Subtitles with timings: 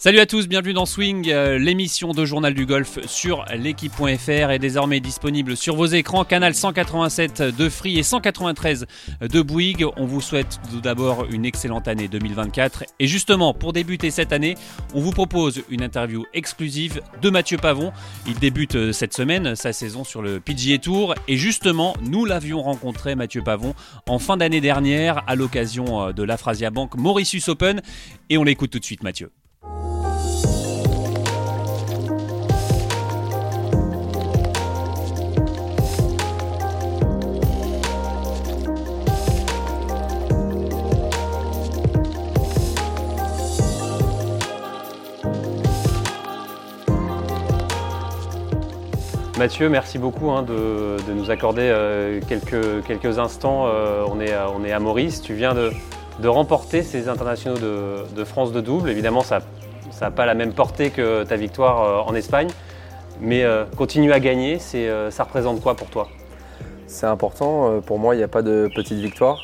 [0.00, 4.60] Salut à tous, bienvenue dans Swing, euh, l'émission de Journal du Golf sur l'équipe.fr est
[4.60, 8.86] désormais disponible sur vos écrans, canal 187 de Free et 193
[9.20, 9.86] de Bouygues.
[9.96, 14.54] On vous souhaite tout d'abord une excellente année 2024 et justement pour débuter cette année,
[14.94, 17.90] on vous propose une interview exclusive de Mathieu Pavon.
[18.28, 22.62] Il débute euh, cette semaine sa saison sur le PGA Tour et justement nous l'avions
[22.62, 23.74] rencontré Mathieu Pavon
[24.06, 27.82] en fin d'année dernière à l'occasion euh, de l'Afrasia Bank Mauritius Open
[28.30, 29.32] et on l'écoute tout de suite Mathieu.
[49.38, 53.66] Mathieu, merci beaucoup hein, de, nous accorder euh, quelques, instants.
[53.68, 55.22] Euh, on, est, on, est, à Maurice.
[55.22, 55.70] Tu viens de,
[56.26, 58.90] remporter ces internationaux de, France de double.
[58.90, 59.38] Évidemment, ça
[60.00, 62.48] n'a pas la même portée que ta victoire euh, en Espagne.
[63.20, 63.44] Mais
[63.76, 66.08] continue à gagner, ça représente quoi pour toi?
[66.86, 67.80] C'est important.
[67.84, 69.42] Pour moi, il n'y a pas de petite victoire.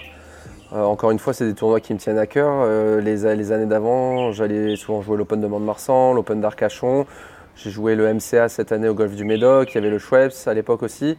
[0.72, 2.66] encore une fois, c'est des tournois qui me tiennent à cœur.
[3.00, 7.06] Les, les, années d'avant, j'allais souvent jouer l'Open de Mont-de-Marsan, l'Open d'Arcachon.
[7.56, 10.34] J'ai joué le MCA cette année au Golf du Médoc, il y avait le Schweppes
[10.46, 11.16] à l'époque aussi.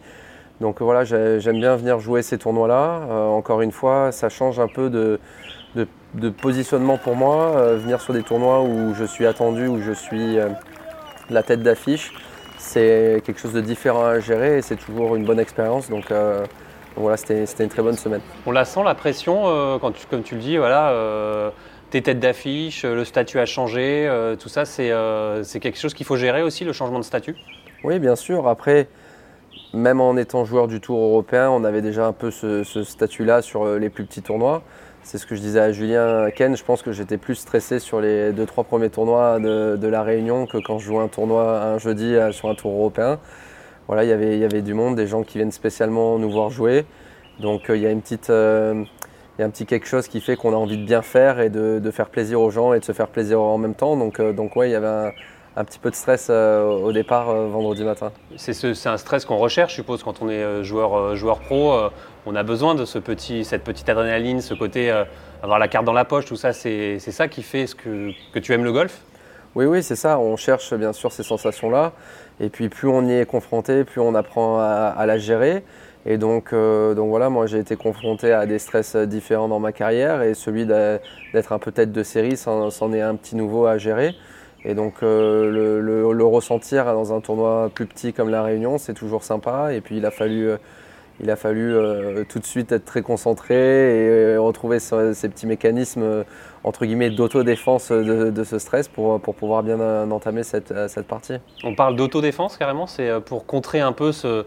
[0.61, 3.01] Donc voilà, j'aime bien venir jouer ces tournois-là.
[3.09, 5.19] Euh, encore une fois, ça change un peu de,
[6.41, 7.55] positionnement pour moi.
[7.55, 10.49] Euh, venir sur des tournois où je suis attendu, où je suis euh,
[11.29, 12.13] la tête d'affiche,
[12.57, 15.89] c'est quelque chose de différent à gérer et c'est toujours une bonne expérience.
[15.89, 16.05] Donc
[16.95, 18.21] voilà, c'était une très bonne semaine.
[18.45, 21.51] On la sent la pression quand comme tu le dis, voilà
[21.95, 25.93] tes têtes d'affiche, euh, le statut a changé, euh, tout ça, euh, c'est quelque chose
[25.93, 27.37] qu'il faut gérer aussi, le changement de statut?
[27.85, 28.49] Oui, bien sûr.
[28.49, 28.89] Après,
[29.73, 33.65] même en étant joueur du Tour européen, on avait déjà un peu ce, statut-là sur
[33.77, 34.61] les plus petits tournois.
[35.03, 36.57] C'est ce que je disais à Julien Ken.
[36.57, 40.47] Je pense que j'étais plus stressé sur les deux trois premiers tournois de, la Réunion
[40.47, 43.19] que quand je jouais un tournoi un jeudi sur un Tour européen.
[43.87, 46.85] Voilà, y il y avait du monde, des gens qui viennent spécialement nous voir jouer.
[47.39, 48.31] Donc il y a une petite,
[49.37, 51.39] il y a un petit quelque chose qui fait qu'on a envie de bien faire
[51.41, 53.97] et de, faire plaisir aux gens et de se faire plaisir en même temps.
[53.97, 55.11] Donc, euh, donc ouais, il y avait
[55.57, 58.11] un, petit peu de stress euh, au départ euh, vendredi matin.
[58.37, 61.77] C'est un stress qu'on recherche, je suppose, quand on est joueur, joueur pro.
[62.25, 64.89] on a besoin de ce petit, cette petite adrénaline, ce côté
[65.43, 66.53] avoir la carte dans la poche, tout ça.
[66.53, 69.01] C'est ça qui fait ce que, que tu aimes le golf?
[69.55, 70.19] Oui, oui, c'est ça.
[70.19, 71.93] On cherche bien sûr ces sensations-là.
[72.41, 75.63] Et puis plus on y est confronté, plus on apprend à, à la gérer.
[76.05, 79.71] Et donc, euh, donc voilà, moi j'ai été confronté à des stress différents dans ma
[79.71, 83.77] carrière et celui d'être un peu tête de série, c'en est un petit nouveau à
[83.79, 84.15] gérer.
[84.63, 89.23] Et donc euh, le, ressentir dans un tournoi plus petit comme la Réunion, c'est toujours
[89.23, 89.73] sympa.
[89.73, 90.57] Et puis il a fallu, euh,
[91.19, 91.73] il a fallu
[92.29, 96.23] tout de suite être très concentré et retrouver ces, petits mécanismes
[96.63, 99.79] entre guillemets d'autodéfense de, de, ce stress pour, pour pouvoir bien
[100.11, 101.35] entamer cette, cette partie.
[101.63, 104.45] On parle d'autodéfense carrément, c'est pour contrer un peu ce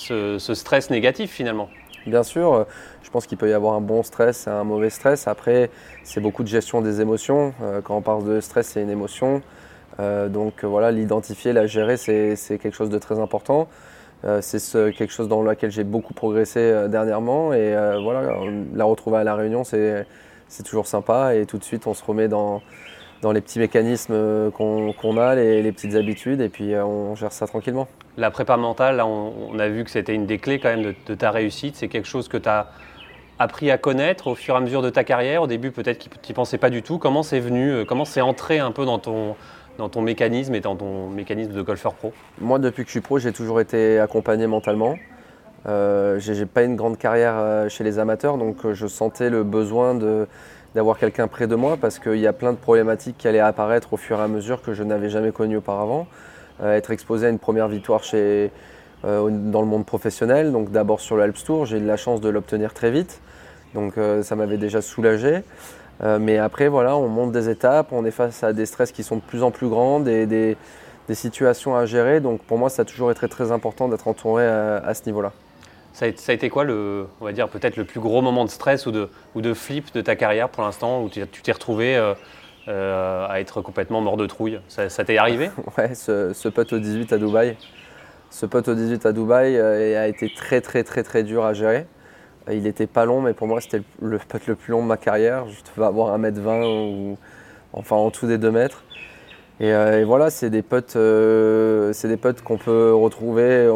[0.00, 1.68] ce, stress négatif finalement
[2.06, 2.64] Bien sûr, euh,
[3.02, 5.28] je pense qu'il peut y avoir un bon stress et un mauvais stress.
[5.28, 5.70] Après,
[6.02, 7.52] c'est beaucoup de gestion des émotions.
[7.62, 9.42] Euh, quand on parle de stress, c'est une émotion.
[9.98, 13.68] Euh, donc voilà, l'identifier, la gérer, c'est quelque chose de très important.
[14.40, 14.58] c'est
[14.94, 17.52] quelque chose dans lequel j'ai beaucoup progressé dernièrement.
[17.52, 18.34] Et voilà,
[18.74, 20.06] la retrouver à la réunion, c'est
[20.64, 21.34] toujours sympa.
[21.34, 22.62] Et tout de suite, on se remet dans,
[23.22, 27.32] dans les petits mécanismes euh, qu'on a, les, petites habitudes, et puis euh, on gère
[27.32, 27.86] ça tranquillement.
[28.16, 31.14] La prépa mentale, là, on, a vu que c'était une des clés quand même de,
[31.14, 31.76] ta réussite.
[31.76, 32.68] C'est quelque chose que tu as
[33.38, 35.42] appris à connaître au fur et à mesure de ta carrière.
[35.42, 36.98] Au début, peut-être que tu n'y pensais pas du tout.
[36.98, 39.36] Comment c'est venu, euh, comment c'est entré un peu dans ton,
[39.78, 42.12] dans ton mécanisme et dans ton mécanisme de golfeur pro?
[42.40, 44.96] Moi, depuis que je suis pro, j'ai toujours été accompagné mentalement.
[45.66, 50.26] Euh, j'ai pas une grande carrière chez les amateurs, donc je sentais le besoin de
[50.74, 53.92] d'avoir quelqu'un près de moi parce qu'il y a plein de problématiques qui allaient apparaître
[53.92, 56.06] au fur et à mesure que je n'avais jamais connues auparavant.
[56.62, 58.50] Euh, être exposé à une première victoire chez,
[59.04, 62.20] euh, dans le monde professionnel, donc d'abord sur le Alps Tour, j'ai eu la chance
[62.20, 63.20] de l'obtenir très vite,
[63.74, 65.42] donc euh, ça m'avait déjà soulagé.
[66.02, 69.16] mais après, voilà, on monte des étapes, on est face à des stress qui sont
[69.16, 70.56] de plus en plus grands, et des,
[71.08, 74.46] des situations à gérer, donc pour moi, ça a toujours été très important d'être entouré
[74.46, 75.32] à ce niveau-là.
[76.00, 78.86] Ça a, été quoi, le, on va dire peut-être le plus gros moment de stress
[78.86, 82.14] ou de, ou de flip de ta carrière pour l'instant, où tu t'es retrouvé euh,
[82.68, 84.60] euh, à être complètement mort de trouille?
[84.68, 85.50] Ça, t'est arrivé?
[85.76, 87.54] Ouais, ce, ce, putt au 18 à Dubaï.
[88.30, 91.52] Ce putt au 18 à Dubaï euh, a été très très très très dur à
[91.52, 91.86] gérer.
[92.50, 94.96] Il n'était pas long, mais pour moi c'était le putt le plus long de ma
[94.96, 95.48] carrière.
[95.48, 97.18] Je devais avoir 1m20 ou
[97.74, 98.84] enfin en dessous des 2 mètres.
[99.62, 103.68] Et, voilà, c'est des des putts qu'on peut retrouver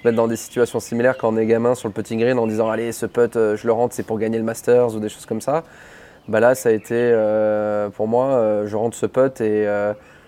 [0.00, 2.46] se mettre dans des situations similaires quand on est gamin sur le putting green en
[2.46, 5.08] disant allez ce putt euh, je le rentre c'est pour gagner le Masters ou des
[5.08, 5.64] choses comme ça.
[6.28, 7.12] Bah là, ça a été
[7.96, 9.64] pour moi, je rentre ce putt et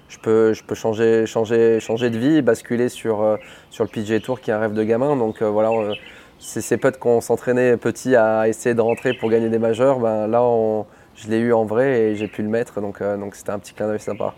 [0.09, 3.39] je peux, je peux changer, changer, changer de vie, basculer sur,
[3.71, 5.17] sur le PGA Tour qui est un rêve de gamin.
[5.17, 5.71] Donc voilà,
[6.41, 10.01] c'est ces potes qu'on s'entraînait petit à essayer de rentrer pour gagner des majeurs.
[10.01, 10.43] Ben, là,
[11.15, 12.81] je l'ai eu en vrai et j'ai pu le mettre.
[12.81, 14.35] Donc donc c'était un petit clin d'œil sympa.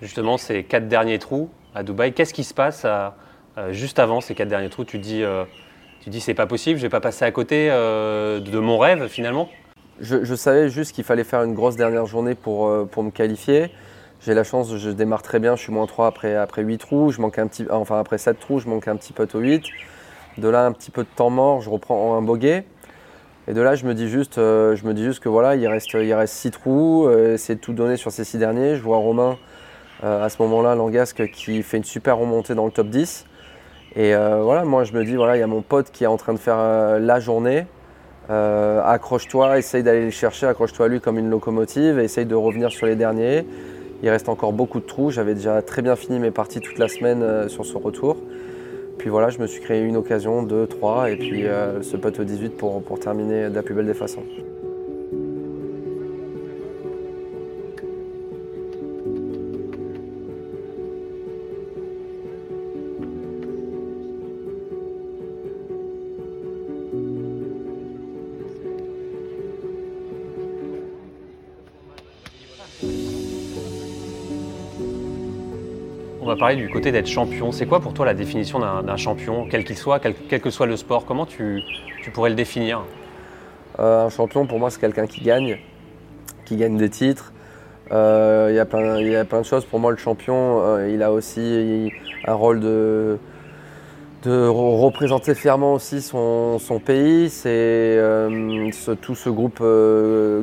[0.00, 2.86] Justement, ces quatre derniers trous à Dubaï, qu'est-ce qui se passe
[3.70, 5.24] juste avant ces quatre derniers trous Tu dis
[6.02, 9.06] tu dis c'est pas possible, je vais pas passer à côté euh, de mon rêve
[9.06, 9.48] finalement
[10.00, 13.70] je, savais juste qu'il fallait faire une grosse dernière journée pour, euh, me qualifier.
[14.20, 17.10] J'ai la chance, je démarre très bien, je suis moins 3 après, après 8 trous,
[17.12, 19.62] je manque un petit, enfin après 7 trous, je manque un petit peu au 8.
[20.38, 22.64] De là, un petit peu de temps mort, je reprends un bogey.
[23.46, 25.68] Et de là, je me dis juste, euh, je me dis juste que voilà, il
[25.68, 28.74] reste, il reste 6 trous, c'est tout donner sur ces 6 derniers.
[28.74, 29.38] Je vois Romain
[30.02, 33.24] à ce moment-là, Langasque, qui fait une super remontée dans le top 10.
[33.94, 36.06] Et euh, voilà, moi je me dis, voilà, il y a mon pote qui est
[36.08, 37.66] en train de faire euh, la journée.
[38.30, 42.70] Euh, accroche-toi, essaye d'aller le chercher, accroche-toi à lui comme une locomotive, essaye de revenir
[42.70, 43.44] sur les derniers.
[44.02, 45.10] Il reste encore beaucoup de trous.
[45.10, 48.16] J'avais déjà très bien fini mes parties toute la semaine sur ce retour.
[48.98, 51.44] Puis voilà, je me suis créé une occasion, deux, trois, et puis
[51.82, 54.24] ce pote au 18 pour, pour terminer de la plus belle des façons.
[76.32, 77.52] Va parler du côté d'être champion.
[77.52, 80.76] C'est quoi pour toi la définition d'un champion, quel qu'il soit, quel, que soit le
[80.76, 81.04] sport?
[81.04, 81.62] Comment tu,
[82.12, 82.82] pourrais le définir?
[83.78, 85.58] Euh, Un champion, pour moi, c'est quelqu'un qui gagne,
[86.44, 87.32] qui gagne des titres.
[87.90, 89.66] Euh, il y, a plein de choses.
[89.66, 91.90] Pour moi, le champion, euh, il a aussi
[92.26, 93.18] un rôle de,
[94.22, 97.28] de représenter fièrement aussi son, pays.
[97.28, 98.00] C'est
[99.02, 99.62] tout ce groupe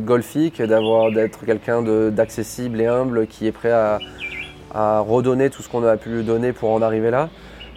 [0.06, 1.81] golfique, d'être quelqu'un
[2.12, 3.97] d'accessible et humble qui est prêt à
[4.74, 7.30] à redonner tout ce qu'on a pu lui donner pour en arriver là.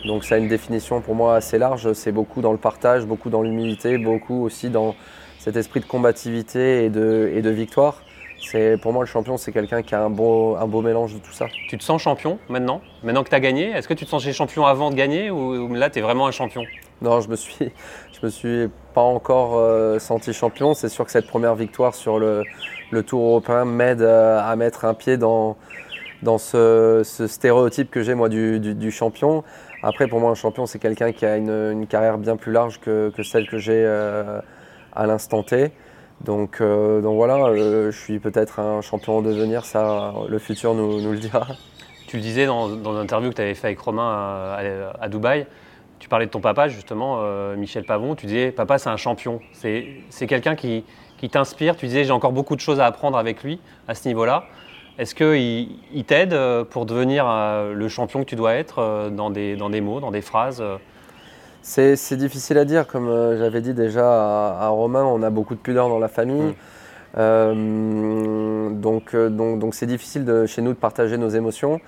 [0.05, 3.31] Donc ça a une définition pour moi assez large, c'est beaucoup dans le partage, beaucoup
[3.31, 4.95] dans l'humilité, beaucoup aussi dans
[5.39, 8.03] cet esprit de combativité et de, et de victoire.
[8.45, 11.21] C'est, pour moi, le champion, c'est quelqu'un qui a un beau, un beau mélange de
[11.21, 11.47] tout ça.
[11.69, 12.81] Tu te sens champion maintenant?
[13.05, 15.73] Maintenant que tu as gagné Est-ce que tu te sens champion avant de gagner ou,
[15.75, 16.65] là, tu es vraiment un champion?
[17.01, 17.71] Non, je me suis,
[18.13, 20.75] je me suis pas encore euh, senti champion.
[20.75, 22.43] C'est sûr que cette première victoire sur le,
[22.91, 25.57] le Tour européen m'aide euh, à mettre un pied dans,
[26.23, 29.43] dans ce, stéréotype que j'ai moi du, champion.
[29.83, 33.13] Après, pour moi, un champion, c'est quelqu'un qui a une, carrière bien plus large que,
[33.23, 34.41] celle que j'ai euh,
[34.95, 35.73] à l'instant T.
[36.25, 41.11] Donc, euh, voilà, euh, je suis peut-être un champion en devenir, ça, le futur nous,
[41.11, 41.47] le dira.
[42.07, 44.55] Tu le disais dans, l'interview que tu avais fait avec Romain
[45.01, 45.47] à, Dubaï,
[45.99, 47.23] tu parlais de ton papa justement,
[47.57, 50.85] Michel Pavon, tu disais papa c'est un champion, c'est quelqu'un qui
[51.31, 54.45] t'inspire, tu disais j'ai encore beaucoup de choses à apprendre avec lui à ce niveau-là.
[54.99, 59.09] Est-ce qu'il il, t'aide euh, pour devenir euh, le champion que tu dois être euh,
[59.09, 60.63] dans des, dans des mots, dans des phrases
[61.63, 62.87] c'est, difficile à dire.
[62.89, 63.07] Comme
[63.39, 66.55] j'avais dit déjà à, Romain, on a beaucoup de pudeur dans la famille.
[67.17, 68.81] Mm.
[68.81, 71.81] donc, donc, donc c'est difficile de, chez nous de partager nos émotions.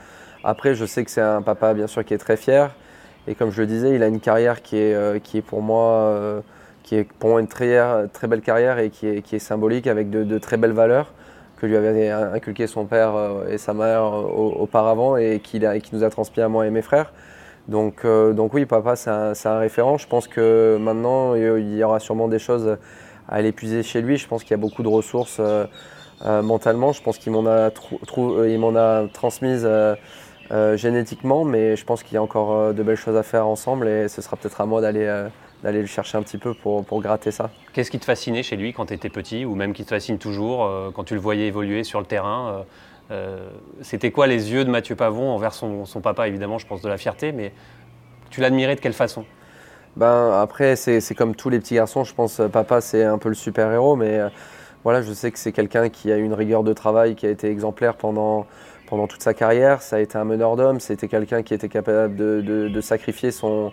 [0.45, 2.71] Après, je sais que c'est un papa, bien sûr, qui est très fier.
[3.27, 6.41] Et comme je le disais, il a une carrière qui est, qui est pour moi,
[6.85, 9.89] qui est pour moi une très, très belle carrière et qui est, qui est symbolique
[9.89, 11.13] avec de, de très belles valeurs
[11.57, 14.23] que lui avait inculqué son père euh, et sa mère euh,
[14.59, 17.13] auparavant et qui, qui nous a transmis à moi et mes frères.
[17.69, 19.97] Donc, euh, donc oui, papa, c'est un, référent.
[19.97, 22.77] Je pense que maintenant, il y aura sûrement des choses
[23.29, 24.19] à l'épuiser chez lui.
[24.19, 25.41] Je pense qu'il y a beaucoup de ressources
[26.23, 26.93] mentalement.
[26.93, 29.69] Je pense qu'il m'en a, a transmises
[30.75, 34.09] génétiquement, mais je pense qu'il y a encore de belles choses à faire ensemble et
[34.09, 35.29] ce sera peut-être à moi d'aller
[35.65, 37.51] d'aller le chercher un petit peu pour, pour gratter ça.
[37.73, 40.19] Qu'est-ce qui te fascinait chez lui quand tu étais petit, ou même qui te fascine
[40.19, 42.63] toujours euh, quand tu le voyais évoluer sur le terrain euh,
[43.13, 43.49] euh,
[43.81, 46.89] C'était quoi les yeux de Mathieu Pavon envers son, son, papa Évidemment, je pense de
[46.89, 47.51] la fierté, mais
[48.29, 49.25] tu l'admirais de quelle façon?
[49.97, 53.35] Ben, Après, c'est comme tous les petits garçons, je pense papa c'est un peu le
[53.35, 54.21] super-héros, mais
[54.83, 57.49] voilà, je sais que c'est quelqu'un qui a une rigueur de travail qui a été
[57.49, 58.47] exemplaire pendant,
[58.87, 59.81] pendant toute sa carrière.
[59.81, 63.31] Ça a été un meneur d'hommes, c'était quelqu'un qui était capable de, de, de sacrifier
[63.31, 63.73] son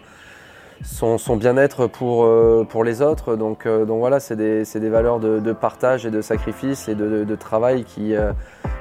[0.83, 3.35] son, bien-être pour, euh, pour les autres.
[3.35, 7.35] Donc, euh, donc voilà, c'est des, des, valeurs de, partage et de sacrifice et de,
[7.35, 8.31] travail qui, euh,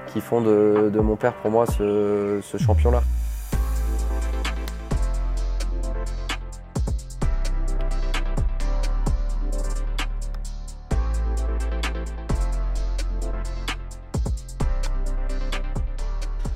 [0.07, 3.03] qui font de, mon père pour moi ce, ce champion-là.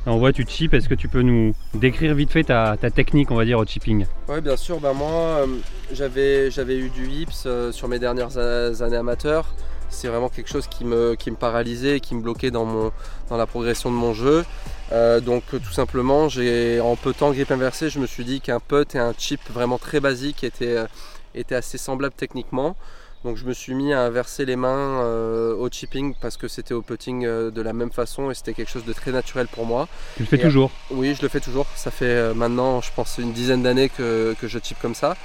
[0.06, 3.36] On voit tu chips, est-ce que tu peux nous décrire vite fait ta, technique on
[3.36, 4.04] va dire au chipping?
[4.28, 5.46] Oui bien sûr, ben moi
[5.92, 9.54] j'avais, eu du hips euh, sur mes dernières années amateurs.
[9.88, 12.92] c'est vraiment quelque chose qui me, qui me paralysait, qui me bloquait dans,
[13.30, 14.44] la progression de mon jeu.
[14.92, 18.94] Euh, donc tout simplement, j'ai en temps grip inversé, je me suis dit qu'un putt
[18.94, 22.76] et un chip vraiment très basique étaient assez semblables techniquement.
[23.24, 26.74] Donc je me suis mis à inverser les mains euh, au chipping parce que c'était
[26.74, 29.64] au putting euh, de la même façon et c'était quelque chose de très naturel pour
[29.64, 29.88] moi.
[30.16, 31.66] Tu le fais toujours Oui, je le fais toujours.
[31.74, 35.16] Ça fait euh, maintenant, je pense, une dizaine d'années que, je chip comme ça.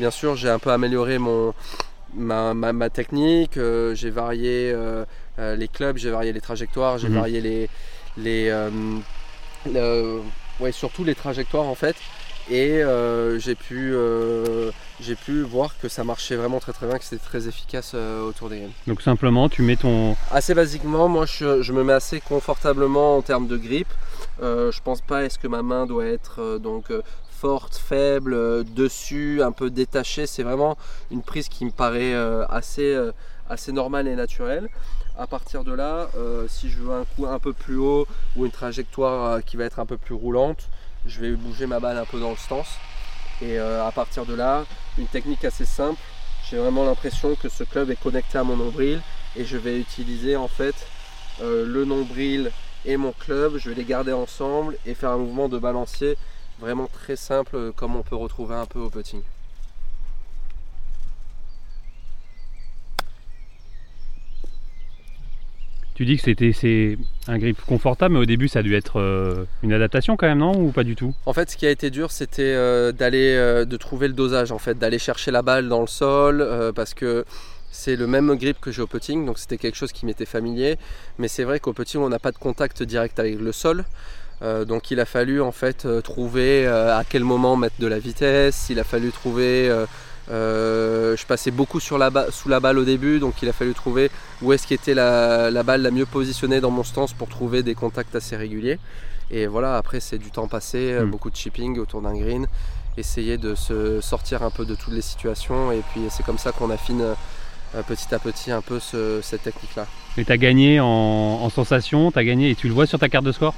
[0.00, 1.54] Bien sûr, j'ai un peu amélioré mon,
[2.16, 4.74] ma, technique, j'ai varié
[5.38, 7.14] les clubs, j'ai varié les trajectoires, j'ai mhm.
[7.14, 7.68] varié les,
[8.16, 8.52] les,
[10.58, 11.94] ouais, surtout les trajectoires en fait
[12.50, 14.70] et euh, j'ai pu, euh,
[15.24, 18.50] pu voir que ça marchait vraiment très très bien, que c'était très efficace euh, autour
[18.50, 18.72] des games.
[18.86, 20.16] Donc simplement tu mets ton...
[20.30, 23.88] Assez basiquement, moi je, me mets assez confortablement en termes de grip.
[24.40, 26.92] je pense pas est-ce que ma main doit être donc
[27.30, 30.26] forte, faible, dessus, un peu détachée?
[30.26, 30.76] C'est vraiment
[31.10, 32.14] une prise qui me paraît
[32.50, 32.96] assez,
[33.48, 34.68] assez normale et naturelle.
[35.16, 36.08] À partir de là,
[36.48, 39.78] si je veux un coup un peu plus haut ou une trajectoire qui va être
[39.78, 40.68] un peu plus roulante,
[41.06, 42.78] je vais bouger ma balle un peu dans le stance.
[43.42, 44.64] Et euh, à partir de là,
[44.98, 46.00] une technique assez simple.
[46.48, 49.00] J'ai vraiment l'impression que ce club est connecté à mon nombril
[49.34, 50.74] et je vais utiliser en fait
[51.40, 52.52] euh, le nombril
[52.84, 53.56] et mon club.
[53.56, 56.16] Je vais les garder ensemble et faire un mouvement de balancier
[56.60, 59.22] vraiment très simple comme on peut retrouver un peu au putting.
[65.94, 66.98] Tu dis que c'était c'est
[67.28, 70.38] un grip confortable, mais au début ça a dû être euh, une adaptation quand même,
[70.38, 71.14] non Ou pas du tout?
[71.24, 74.50] En fait, ce qui a été dur, c'était euh, d'aller euh, de trouver le dosage,
[74.50, 77.24] en fait, d'aller chercher la balle dans le sol, parce que
[77.70, 80.78] c'est le même grip que j'ai au putting, donc c'était quelque chose qui m'était familier.
[81.18, 83.84] Mais c'est vrai qu'au putting, on n'a pas de contact direct avec le sol.
[84.42, 88.78] donc il a fallu en fait trouver à quel moment mettre de la vitesse, il
[88.80, 89.70] a fallu trouver
[90.30, 93.74] euh, je passais beaucoup sur la sous la balle au début, donc il a fallu
[93.74, 97.62] trouver où est-ce qu'était la, la, balle la mieux positionnée dans mon stance pour trouver
[97.62, 98.78] des contacts assez réguliers.
[99.30, 101.10] Et voilà, après c'est du temps passé, euh, hmm.
[101.10, 102.46] beaucoup de chipping autour d'un green,
[102.96, 106.52] essayer de se sortir un peu de toutes les situations, et puis c'est comme ça
[106.52, 109.86] qu'on affine euh, petit à petit un peu cette technique-là.
[110.16, 112.98] Et tu as gagné en, en sensation, tu as gagné, et tu le vois sur
[112.98, 113.54] ta carte de score?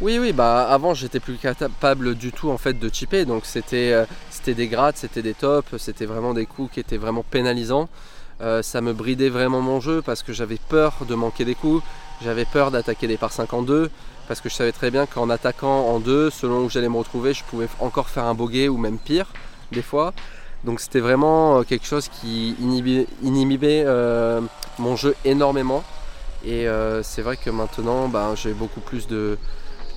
[0.00, 3.92] Oui, oui, bah avant j'étais plus capable du tout en fait de chipper, donc c'était
[3.92, 4.06] euh,
[4.46, 7.90] des grattes, c'était des tops, c'était vraiment des coups qui étaient vraiment pénalisants.
[8.40, 11.84] Euh, ça me bridait vraiment mon jeu parce que j'avais peur de manquer des coups,
[12.22, 13.90] j'avais peur d'attaquer des par 5 en 2
[14.26, 17.34] parce que je savais très bien qu'en attaquant en 2, selon où j'allais me retrouver,
[17.34, 19.26] je pouvais encore faire un bogey ou même pire
[19.70, 20.14] des fois.
[20.64, 23.84] Donc c'était vraiment euh, quelque chose qui inhibait,
[24.78, 25.84] mon jeu énormément.
[26.42, 26.66] Et
[27.02, 29.36] c'est vrai que maintenant, ben, j'ai beaucoup plus de,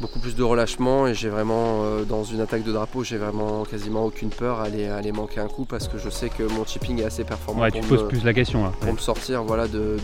[0.02, 3.64] beaucoup plus de relâchement et j'ai vraiment euh, dans une attaque de drapeau j'ai vraiment
[3.64, 6.66] quasiment aucune peur à aller, aller, manquer un coup parce que je sais que mon
[6.66, 8.72] chipping est assez performant ouais, tu poses plus la question là.
[8.80, 9.98] pour me sortir voilà, de,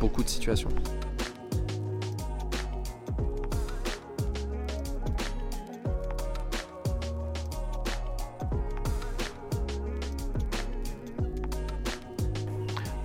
[0.00, 0.70] beaucoup de situations.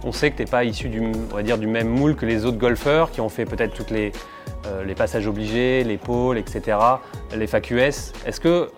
[0.08, 2.28] On sait que tu n'es pas issu du, on va dire, du même moule que
[2.28, 4.12] les autres golfeurs qui ont fait peut-être toutes les,
[4.86, 6.78] les passages obligés, les pôles, etc.,
[7.36, 8.14] les FAQS.
[8.26, 8.70] Est-ce que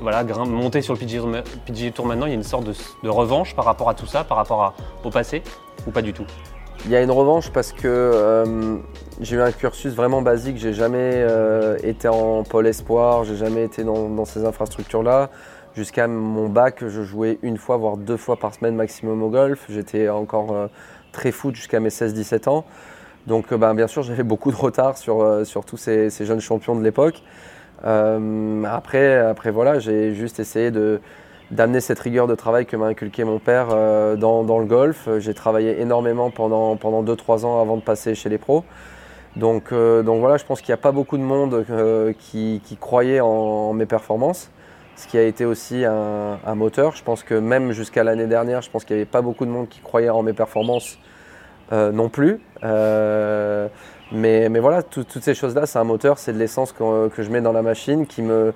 [0.00, 3.64] voilà, monter sur le PGA Tour maintenant, il y a une sorte de, revanche par
[3.64, 5.42] rapport à tout ça, par rapport au passé,
[5.86, 6.24] ou pas du tout?
[6.86, 8.78] Il y a une revanche parce que euh,
[9.20, 13.64] j'ai eu un cursus vraiment basique, j'ai jamais euh, été en pôle espoir, j'ai jamais
[13.64, 15.28] été dans, ces infrastructures-là.
[15.76, 19.66] Jusqu'à mon bac, je jouais une fois, voire deux fois par semaine maximum au golf.
[19.68, 20.68] J'étais encore
[21.12, 22.64] très foot jusqu'à mes 16-17 ans.
[23.26, 26.74] Donc euh, ben, bien sûr j'avais beaucoup de retard sur, euh, tous ces, jeunes champions
[26.74, 27.22] de l'époque.
[27.84, 31.00] Euh, après, après voilà, j'ai juste essayé de,
[31.50, 33.68] d'amener cette rigueur de travail que m'a inculqué mon père
[34.16, 35.08] dans, le golf.
[35.18, 38.64] J'ai travaillé énormément pendant, pendant 2-3 ans avant de passer chez les pros.
[39.36, 41.64] Donc, voilà, je pense qu'il n'y a pas beaucoup de monde
[42.18, 44.50] qui, croyait en, mes performances,
[44.96, 46.94] ce qui a été aussi un, un moteur.
[46.94, 49.50] Je pense que même jusqu'à l'année dernière, je pense qu'il n'y avait pas beaucoup de
[49.50, 50.98] monde qui croyait en mes performances
[51.72, 52.40] non plus.
[52.64, 53.68] Euh,
[54.12, 57.52] mais, voilà, toutes ces choses-là, c'est un moteur, c'est de l'essence que, je mets dans
[57.52, 58.52] la machine qui me,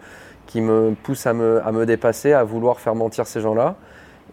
[1.03, 3.77] pousse à me, dépasser, à vouloir faire mentir ces gens-là.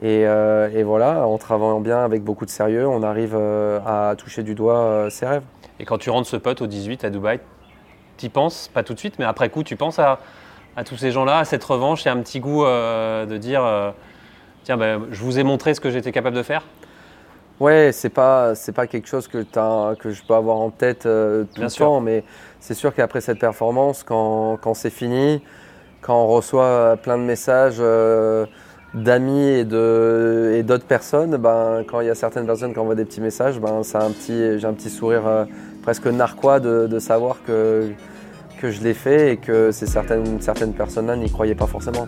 [0.01, 4.43] Et, euh, et, voilà, en travaillant bien avec beaucoup de sérieux, on arrive à toucher
[4.43, 5.43] du doigt ses rêves.
[5.79, 7.39] Et quand tu rentres ce pote au 18 à Dubaï,
[8.17, 10.19] tu penses, pas tout de suite, mais après coup, tu penses à,
[10.75, 13.93] à tous ces gens-là, à cette revanche et un petit goût de dire
[14.63, 16.63] tiens, ben, je vous ai montré ce que j'étais capable de faire
[17.61, 19.45] Ouais, c'est pas c'est pas quelque chose que
[19.93, 22.23] que je peux avoir en tête euh, tout le temps, mais
[22.59, 25.43] c'est sûr qu'après cette performance, quand, c'est fini,
[26.01, 28.47] quand on reçoit plein de messages, euh,
[28.95, 32.95] d'amis et de et d'autres personnes, ben, quand il y a certaines personnes qui envoient
[32.95, 35.45] des petits messages, ben, ça un petit, j'ai un petit sourire euh,
[35.83, 37.91] presque narquois de, de, savoir que,
[38.59, 42.07] que je l'ai fait et que ces certaines, certaines personnes-là n'y croyaient pas forcément.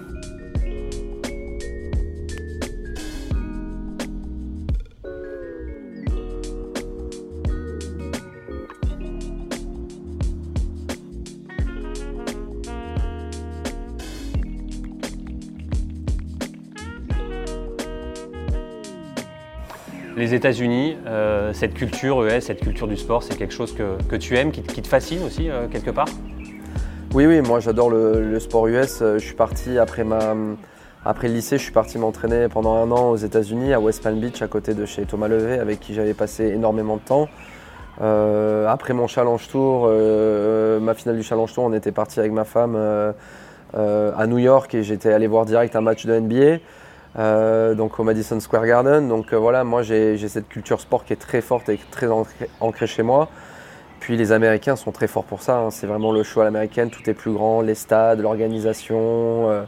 [20.23, 24.37] Les États-Unis, euh, cette culture ES, cette culture du sport, c'est quelque chose que, tu
[24.37, 26.07] aimes, qui, te fascine aussi euh, quelque part?
[27.13, 29.01] Oui, oui, moi j'adore le, sport US.
[29.01, 30.33] Euh, je suis parti après, ma,
[31.03, 34.17] après le lycée, je suis parti m'entraîner pendant un an aux États-Unis, à West Palm
[34.17, 37.27] Beach, à côté de chez Thomas Levé, avec qui j'avais passé énormément de temps.
[37.99, 39.89] après mon Challenge Tour,
[40.81, 42.77] ma finale du Challenge Tour, on était parti avec ma femme
[43.73, 46.59] à New York et j'étais allé voir direct un match de NBA.
[47.19, 49.07] Euh, donc au Madison Square Garden.
[49.07, 52.07] Donc euh, voilà, moi j'ai cette culture sport qui est très forte et très
[52.59, 53.29] ancrée, chez moi.
[53.99, 55.57] Puis les Américains sont très forts pour ça.
[55.57, 55.71] Hein.
[55.71, 59.49] C'est vraiment le show à l'américaine, tout est plus grand, les stades, l'organisation.
[59.49, 59.63] Euh,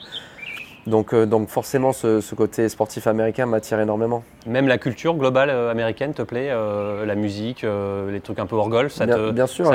[0.87, 4.23] donc, euh, donc forcément, ce, côté sportif américain m'attire énormément.
[4.45, 7.65] Même la culture globale euh, américaine te plaît euh, La musique,
[8.11, 9.71] les trucs un peu hors golf ça bien, te, bien sûr,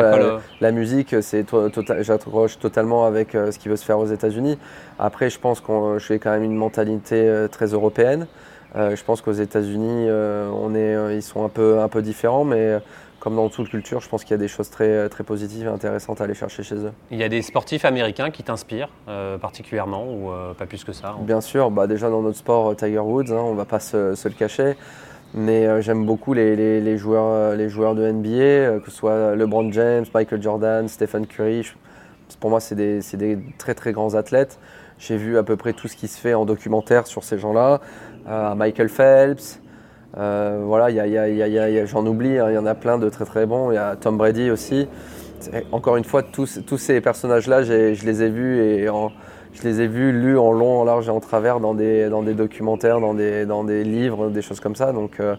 [0.60, 4.58] la, musique, c'est tota-, j'accroche totalement avec ce qui veut se faire aux États-Unis.
[4.98, 8.26] Après, je pense que j'ai quand même une mentalité très européenne.
[8.74, 12.78] je pense qu'aux États-Unis, on est, ils sont un peu, un peu différents, mais
[13.20, 15.70] comme dans toute culture, je pense qu'il y a des choses très, très positives et
[15.70, 16.92] intéressantes à aller chercher chez eux.
[17.10, 20.92] Il y a des sportifs américains qui t'inspirent euh, particulièrement ou euh, pas plus que
[20.92, 23.66] ça Bien sûr, bah déjà dans notre sport, euh, Tiger Woods, hein, on ne va
[23.66, 24.76] pas se, le cacher.
[25.32, 30.42] Mais j'aime beaucoup les, joueurs, les joueurs de NBA, que ce soit LeBron James, Michael
[30.42, 31.70] Jordan, Stephen Curry.
[32.40, 34.58] pour moi, c'est des, des, très très grands athlètes.
[34.98, 37.80] J'ai vu à peu près tout ce qui se fait en documentaire sur ces gens-là.
[38.56, 39.59] Michael Phelps,
[40.18, 40.88] euh, voilà,
[41.86, 43.70] j'en oublie, hein, il y en a plein de très très bons.
[43.70, 44.88] Il y a Tom Brady aussi.
[45.72, 48.86] Encore une fois, tous, tous ces personnages-là, je les ai vus et
[49.52, 52.22] je les ai vus lus en long, en large et en travers dans des, dans
[52.22, 54.92] des documentaires, dans des, dans des livres, des choses comme ça.
[54.92, 55.36] Donc, euh,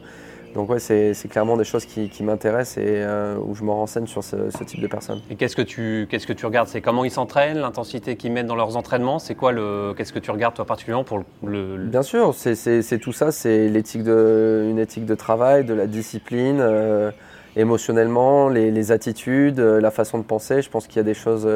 [0.54, 4.24] donc ouais, c'est clairement des choses qui, m'intéressent et euh, où je me renseigne sur
[4.24, 4.36] ce,
[4.66, 5.22] type de personnes.
[5.30, 6.68] Et qu'est-ce que tu, qu'est-ce que tu regardes?
[6.68, 9.20] C'est comment ils s'entraînent, l'intensité qu'ils mettent dans leurs entraînements?
[9.20, 13.14] C'est quoi le, qu'est-ce que tu regardes toi particulièrement pour le, Bien sûr, c'est tout
[13.14, 17.12] ça, c'est l'éthique de, une éthique de travail, de la discipline, euh,
[17.56, 20.62] émotionnellement, les, attitudes, euh, la façon de penser.
[20.62, 21.48] Je pense qu'il y a des choses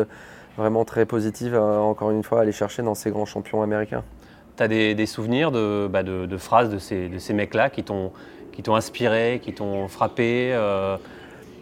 [0.57, 4.03] vraiment très positives, encore une fois, à aller chercher dans ces grands champions américains.
[4.55, 8.13] Tu as des, souvenirs bah, de, de, phrases de ces, de ces mecs-là qui t'ont
[8.55, 10.97] qui t'ont inspiré, qui t'ont frappé euh...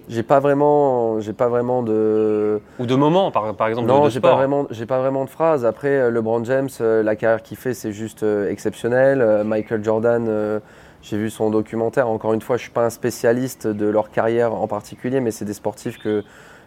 [0.10, 2.60] J'ai pas vraiment, j'ai pas vraiment de.
[2.78, 3.88] Ou de moments, par, par exemple.
[3.88, 5.66] Non, j'ai pas vraiment, j'ai pas vraiment de phrases.
[5.66, 9.44] Après, euh, LeBron James, euh, la carrière qu'il fait, c'est juste exceptionnel.
[9.46, 10.62] Michael Jordan,
[11.02, 12.10] j'ai vu son documentaire.
[12.10, 15.46] Encore une fois, je suis pas un spécialiste de leur carrière en particulier, mais c'est
[15.46, 16.24] des sportifs que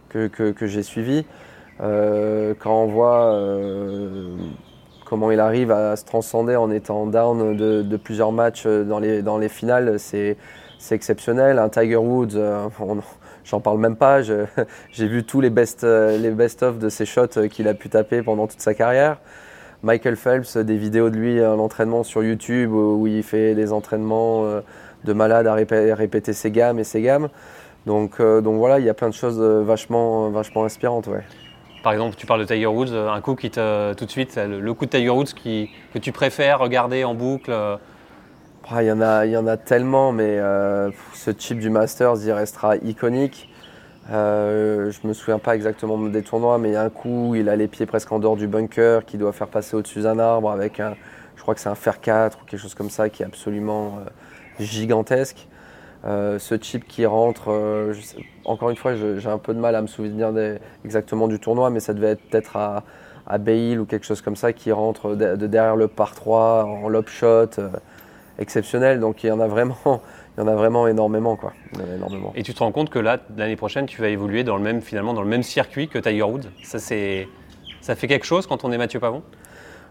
[0.08, 1.26] que, que, que j'ai suivis.
[1.78, 3.38] quand on voit
[5.07, 9.23] comment il arrive à se transcender en étant down de, plusieurs matchs euh, dans les,
[9.23, 10.37] dans les finales, c'est
[10.90, 11.59] exceptionnel.
[11.59, 12.69] Un Tiger Woods, euh,
[13.45, 14.21] j'en parle même pas.
[14.92, 18.23] J'ai vu tous les best, euh, les best-of de ses shots qu'il a pu taper
[18.23, 19.19] pendant toute sa carrière.
[19.83, 24.45] Michael Phelps, des vidéos de lui à l'entraînement sur YouTube où il fait des entraînements
[25.05, 27.29] de malade à répéter ses gammes et ses gammes.
[27.85, 31.07] Donc, donc voilà, il y a plein de choses vachement, vachement inspirantes.
[31.09, 31.23] Ouais.
[31.87, 34.75] Par exemple, tu parles de Tiger Woods, un coup qui te, tout de suite, le,
[34.75, 37.77] coup de Tiger Woods que tu préfères regarder en boucle euh.
[38.68, 43.49] ah, il, y en a, tellement, mais euh, ce chip du Masters, il restera iconique.
[44.11, 47.49] Euh, je me souviens pas exactement des tournois, mais il y a un coup, il
[47.49, 50.51] a les pieds presque en dehors du bunker, qui doit faire passer au-dessus d'un arbre
[50.51, 50.96] avec un,
[51.37, 54.01] je crois que c'est un fer 4 ou quelque chose comme ça, qui est absolument
[54.59, 55.46] gigantesque.
[56.04, 57.94] Euh, ce chip qui rentre, euh,
[58.44, 60.32] encore une fois, j'ai un peu de mal à me souvenir
[60.85, 62.85] exactement du tournoi, mais ça devait être peut-être à,
[63.26, 67.09] à ou quelque chose comme ça qui rentre de, derrière le par 3 en lob
[67.09, 67.70] shot, euh,
[68.38, 69.00] exceptionnel.
[69.00, 69.76] Donc il y en a vraiment,
[70.37, 71.52] il y en a vraiment énormément, quoi.
[71.94, 72.32] énormément.
[72.37, 74.82] Et tu te rends compte que là, l'année prochaine, tu vas évoluer dans le même,
[74.82, 76.48] finalement, dans le même circuit que Tiger Woods?
[76.62, 77.26] Ça, c'est,
[77.80, 79.22] ça fait quelque chose quand on est Mathieu Pavon?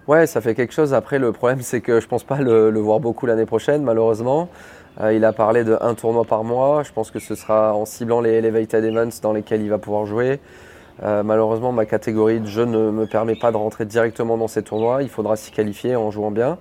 [0.08, 0.94] Ouais, ça fait quelque chose.
[0.94, 4.50] Après, le problème, c'est que je pense pas le, le voir beaucoup l'année prochaine, malheureusement.
[5.02, 6.84] Euh, il a parlé de un tournoi par mois.
[6.84, 10.06] Je pense que ce sera en ciblant les Elevated Events dans lesquels il va pouvoir
[10.06, 10.40] jouer.
[11.04, 14.64] Euh, malheureusement, ma catégorie de jeu ne me permet pas de rentrer directement dans ces
[14.64, 15.04] tournois.
[15.04, 16.58] Il faudra s'y qualifier en jouant bien.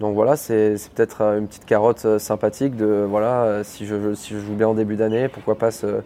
[0.00, 4.38] Donc voilà, c'est peut-être une petite carotte euh, sympathique de voilà, si je, si je
[4.38, 6.00] joue bien en début d'année, pourquoi pas se,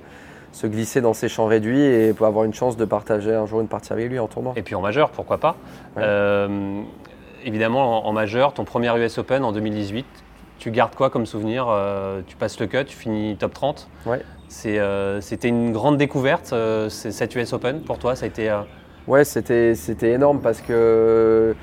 [0.50, 3.68] se, glisser dans ces champs réduits et avoir une chance de partager un jour une
[3.68, 4.53] partie avec lui en tournoi.
[4.57, 5.57] Et puis en majeur, pourquoi pas
[7.44, 10.07] évidemment, en, majeur, ton premier US Open en 2018,
[10.58, 11.66] tu gardes quoi comme souvenir
[12.26, 13.88] Tu passes le cut, tu finis top 30.
[14.06, 14.22] Ouais.
[14.48, 16.54] C'était une grande découverte,
[16.88, 18.50] cette US Open pour toi ça a été,
[19.06, 19.74] Ouais, c'était
[20.12, 21.54] énorme parce que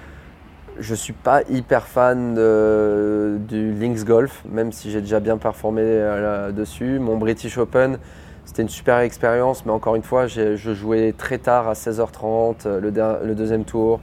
[0.80, 2.36] je ne suis pas hyper fan
[3.48, 7.00] du Links Golf, même si j'ai déjà bien performé là-dessus.
[7.00, 7.98] Mon British Open,
[8.46, 13.34] c'était une super expérience, mais encore une fois, je jouais très tard à 16h30, le,
[13.34, 14.00] deuxième tour.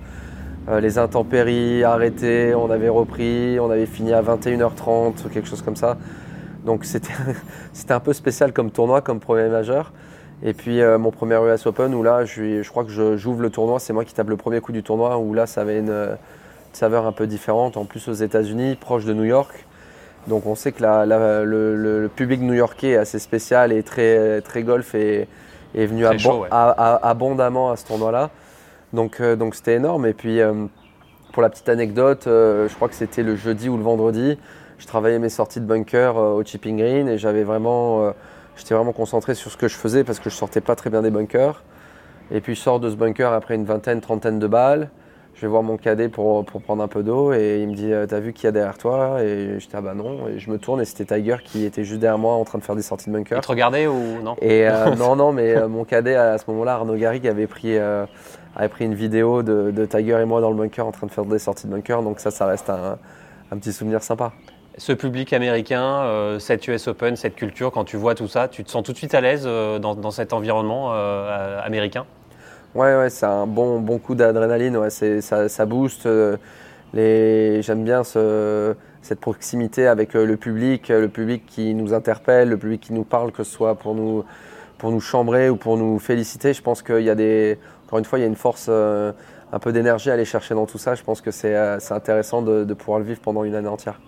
[0.69, 5.77] Euh, les intempéries arrêtées, on avait repris, on avait fini à 21h30, quelque chose comme
[5.77, 5.97] ça.
[6.65, 6.85] Donc
[7.73, 9.93] c'était un peu spécial comme tournoi, comme premier majeur.
[10.43, 13.51] Et puis euh, mon premier US Open où là, je, je crois que j'ouvre le
[13.51, 16.17] tournoi, c'est moi qui tape le premier coup du tournoi, où là, ça avait une,
[16.73, 17.77] saveur un peu différente.
[17.77, 19.67] En plus aux États-Unis, proche de New York.
[20.27, 25.27] Donc on sait que le, public new-yorkais est assez spécial et très, très golf et
[25.75, 28.31] est venu abondamment à ce tournoi-là.
[28.93, 30.07] Donc euh, donc c'était énorme.
[30.07, 30.67] Et puis euh,
[31.33, 34.39] pour la petite anecdote, je crois que c'était le jeudi ou le vendredi.
[34.79, 38.13] Je travaillais mes sorties de bunker au chipping green et j'avais vraiment
[38.59, 41.01] J'étais vraiment concentré sur ce que je faisais parce que je sortais pas très bien
[41.01, 41.63] des bunkers.
[42.31, 44.91] Et puis je sors de ce bunker après une vingtaine, trentaine de balles.
[45.35, 48.07] Je vais voir mon cadet pour, prendre un peu d'eau et il me dit euh,
[48.07, 49.23] T'as vu qui y a derrière toi?
[49.23, 50.27] Et j'étais Ah bah non.
[50.27, 52.65] Et je me tourne et c'était Tiger qui était juste derrière moi en train de
[52.65, 53.39] faire des sorties de bunker.
[53.39, 54.35] Il te regardait ou non?
[54.43, 57.79] Et, euh, Non, non, mais euh, mon cadet à ce moment-là, Arnaud Garrigue, avait pris,
[58.59, 61.25] avait pris une vidéo de, Tiger et moi dans le bunker en train de faire
[61.25, 62.03] des sorties de bunker.
[62.03, 62.99] Donc ça, ça reste un,
[63.51, 64.33] un petit souvenir sympa
[64.79, 68.65] ce public américain, euh, cette US Open, cette culture, quand tu vois tout ça, tu
[68.65, 72.07] te sens tout de suite à l'aise euh, dans, cet environnement euh, américain?
[72.75, 76.09] Ouais, ouais c'est un bon, bon coup d'adrénaline, ouais, ça, ça booste.
[76.95, 82.93] J'aime bien cette proximité avec le public, le public qui nous interpelle, le public qui
[82.93, 84.25] nous parle, que ce soit pour nous,
[84.79, 86.55] pour nous chambrer ou pour nous féliciter.
[86.55, 87.59] Je pense qu'il y a des.
[87.87, 90.67] Encore une fois, il y a une force, un peu d'énergie à aller chercher dans
[90.67, 90.95] tout ça.
[90.95, 91.57] Je pense que c'est
[91.91, 93.99] intéressant de, de pouvoir le vivre pendant une année entière.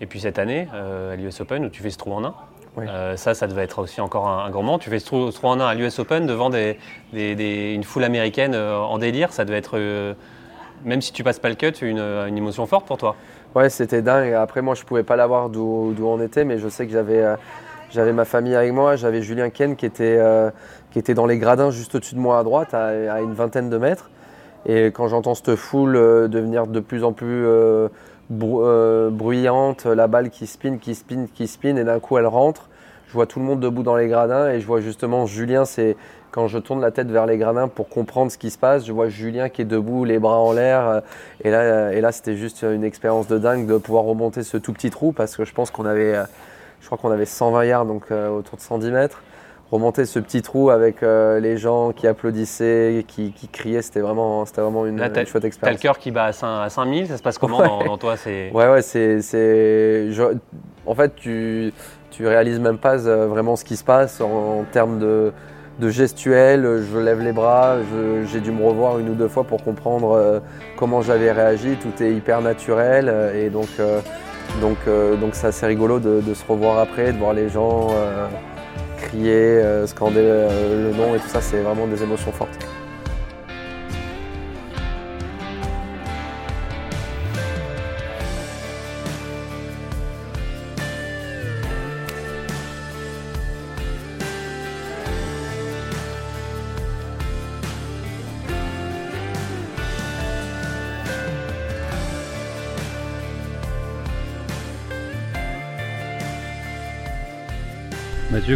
[0.00, 2.34] Et puis cette année, euh, à l'US Open, où tu fais ce trou en un,
[2.78, 4.78] euh, ça, ça devait être aussi encore un, grand moment.
[4.78, 6.50] Tu fais ce trou, en un à l'US Open devant
[7.12, 9.32] une foule américaine euh, en délire.
[9.32, 9.78] Ça devait être,
[10.84, 13.14] même si tu passes pas le cut, une, émotion forte pour toi.
[13.54, 14.32] Ouais, c'était dingue.
[14.32, 17.22] Après, moi, je pouvais pas l'avoir d'où on était, mais je sais que j'avais
[17.96, 18.96] ma famille avec moi.
[18.96, 20.20] J'avais Julien Ken qui était,
[20.90, 23.78] qui était dans les gradins juste au-dessus de moi à droite, à, une vingtaine de
[23.78, 24.10] mètres.
[24.66, 27.46] Et quand j'entends cette foule devenir de plus en plus
[28.32, 32.68] euh, bruyante, la balle qui spin, qui spin, qui spin, et d'un coup elle rentre.
[33.08, 35.96] Je vois tout le monde debout dans les gradins et je vois justement Julien, c'est
[36.30, 38.92] quand je tourne la tête vers les gradins pour comprendre ce qui se passe, je
[38.92, 40.86] vois Julien qui est debout, les bras en l'air.
[40.86, 41.00] Euh,
[41.42, 44.72] et là, et là c'était juste une expérience de dingue de pouvoir remonter ce tout
[44.72, 46.24] petit trou parce que je pense qu'on avait, euh,
[46.80, 49.22] je crois qu'on avait 120 yards, donc autour de 110 mètres
[49.70, 54.62] remonter ce petit trou avec euh, les gens qui applaudissaient, qui, criaient, c'était vraiment, c'était
[54.62, 55.60] vraiment une, chouette expérience.
[55.60, 58.50] T'as le cœur qui bat à, 5000, ça se passe comment dans, toi c'est...
[58.52, 59.22] Ouais, ouais, c'est.
[59.22, 60.08] c'est
[60.86, 61.72] en fait, tu,
[62.10, 65.32] tu réalises même pas euh, vraiment ce qui se passe en, termes de,
[65.78, 66.82] de, gestuel.
[66.92, 67.76] Je lève les bras,
[68.26, 70.40] j'ai dû me revoir une ou deux fois pour comprendre euh,
[70.76, 71.76] comment j'avais réagi.
[71.80, 73.68] Tout est hyper naturel et donc.
[74.60, 74.78] Donc,
[75.20, 77.88] donc c'est assez rigolo de, se revoir après, de voir les gens
[79.00, 82.58] crier, euh, scander euh, le nom et tout ça, c'est vraiment des émotions fortes.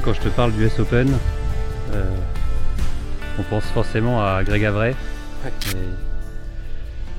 [0.03, 1.09] Quand je te parle du S Open,
[1.93, 2.05] euh,
[3.39, 4.97] on pense forcément à Greg Avray.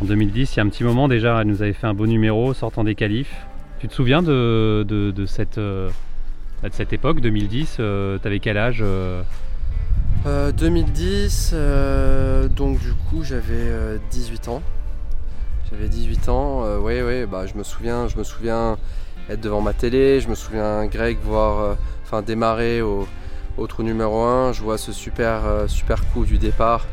[0.02, 2.06] En 2010, il y a un petit moment déjà, elle nous avait fait un beau
[2.06, 3.34] numéro sortant des qualifs.
[3.80, 5.90] Tu te souviens de, cette, euh,
[6.64, 8.84] de cette époque, 2010 euh, Tu avais quel âge
[10.26, 11.56] 2010,
[12.58, 14.62] donc du coup j'avais 18 ans.
[15.72, 18.78] J'avais 18 ans, oui, oui, bah, je me souviens, je me souviens
[19.30, 23.08] être devant ma télé, je me souviens Greg voir enfin démarrer au,
[23.68, 24.54] trou numéro 1.
[24.54, 26.86] Je vois ce super, euh, super coup du départ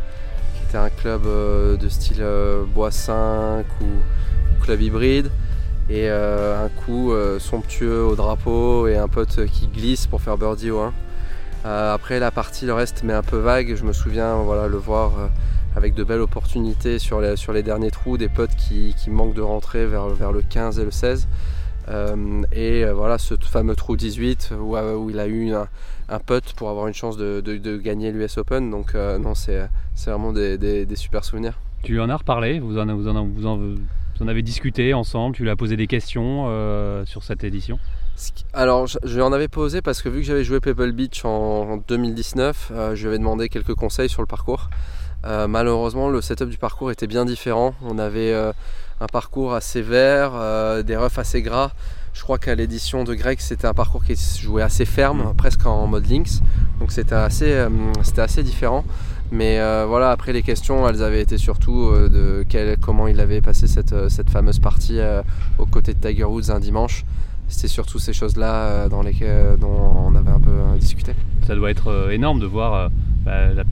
[0.57, 5.31] qui était un club euh, de style euh, bois 5 ou club hybride.
[5.91, 10.81] Et un coup somptueux au drapeau et un pote qui glisse pour faire birdie au
[10.81, 10.93] 1.
[11.65, 13.75] après la partie, le reste mais un peu vague.
[13.75, 15.11] Je me souviens voilà, le voir
[15.77, 20.33] avec de belles opportunités sur les, derniers trous, des potes qui, manquent de rentrer vers
[20.33, 21.27] le 15 et le 16.
[21.89, 25.67] Euh, et euh, voilà ce fameux trou 18 euh, où, il a eu un,
[26.21, 28.71] putt pour avoir une chance de, gagner l'US Open.
[28.71, 29.69] Donc non, c'est
[30.07, 31.59] vraiment des, super souvenirs.
[31.83, 33.59] Tu lui en as reparlé vous en, vous, en, vous, en,
[34.21, 36.47] en avez discuté ensemble, tu lui as posé des questions
[37.07, 37.79] sur cette édition?
[38.53, 41.79] Alors, je, lui en avais posé parce que vu que j'avais joué Pebble Beach en,
[41.89, 44.71] 2019, je lui avais demandé quelques conseils sur le parcours.
[45.25, 47.75] malheureusement, le setup du parcours était bien différent.
[47.83, 48.33] On avait
[49.03, 50.33] un parcours assez vert,
[50.85, 51.73] des roughs assez gras.
[52.15, 55.35] Je crois qu'à l'édition de Greg, c'était un parcours qui se jouait assez ferme, mm.
[55.37, 56.41] presque en mode links.
[56.79, 57.69] Donc c'était assez, euh,
[58.19, 58.85] assez différent.
[59.31, 63.41] Mais euh, voilà, après les questions, elles avaient été surtout euh, de comment il avait
[63.41, 65.01] passé cette, fameuse partie
[65.59, 67.05] aux côtés de Tiger Woods un dimanche.
[67.49, 71.15] C'était surtout ces choses-là dans lesquelles, dont on avait un peu discuté.
[71.47, 72.91] Ça doit être énorme de voir
[73.25, 73.65] bah, la,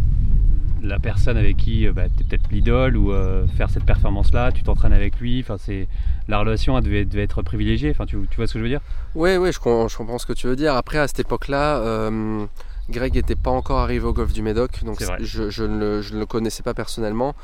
[1.03, 3.13] personne avec qui bah, tu es peut-être l'idole ou
[3.57, 5.41] faire cette performance-là, tu t'entraînes avec lui.
[5.41, 5.89] Enfin, c'est
[6.31, 7.91] la relation elle devait, être privilégiée.
[7.91, 8.81] Enfin, tu, vois ce que je veux dire?
[9.15, 10.75] Oui, oui, je, comprends ce que tu veux dire.
[10.75, 12.47] Après, à cette époque-là, euh,
[12.89, 16.75] Greg n'était pas encore arrivé au golf du Médoc, donc je, ne le, connaissais pas
[16.75, 17.35] personnellement.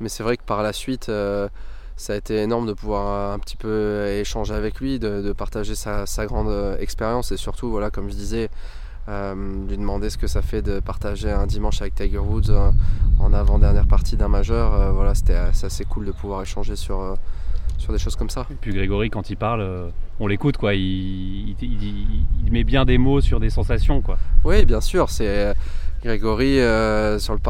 [0.00, 1.48] Mais c'est vrai que par la suite, euh,
[1.96, 6.06] ça a été énorme de pouvoir un petit peu échanger avec lui, de, partager sa,
[6.26, 8.50] grande euh, expérience et surtout, voilà, comme je disais,
[9.08, 12.52] lui demander ce que ça fait de partager un dimanche avec Tiger Woods
[13.18, 14.92] en avant-dernière partie d'un majeur.
[14.94, 17.16] voilà, c'était assez cool de pouvoir échanger sur
[17.80, 18.46] sur des choses comme ça.
[18.50, 19.88] Et puis Grégory, quand il parle, euh,
[20.20, 20.74] on l'écoute, quoi.
[20.74, 21.56] Il,
[22.50, 24.18] met bien des mots sur des sensations, quoi.
[24.44, 25.08] Oui, bien sûr.
[25.10, 25.54] C'est euh,
[26.04, 27.40] Grégory euh, sur le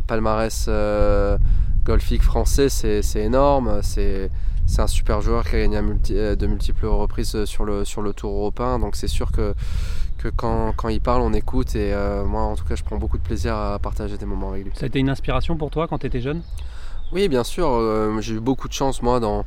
[0.00, 0.68] palmarès
[1.84, 3.80] golfique français, c'est énorme.
[3.82, 4.30] C'est
[4.78, 5.80] un super joueur qui a gagné
[6.36, 8.78] de multiples reprises sur le, sur le Tour européen.
[8.78, 9.54] Donc c'est sûr que,
[10.24, 11.76] que quand, quand, il parle, on écoute.
[11.76, 11.94] Et
[12.26, 14.72] moi, en tout cas, je prends beaucoup de plaisir à partager des moments avec lui.
[14.74, 16.42] Ça a été une inspiration pour toi quand tu étais jeune?
[17.12, 17.68] Oui, bien sûr.
[17.70, 19.44] Euh, j'ai eu beaucoup de chance, moi, dans,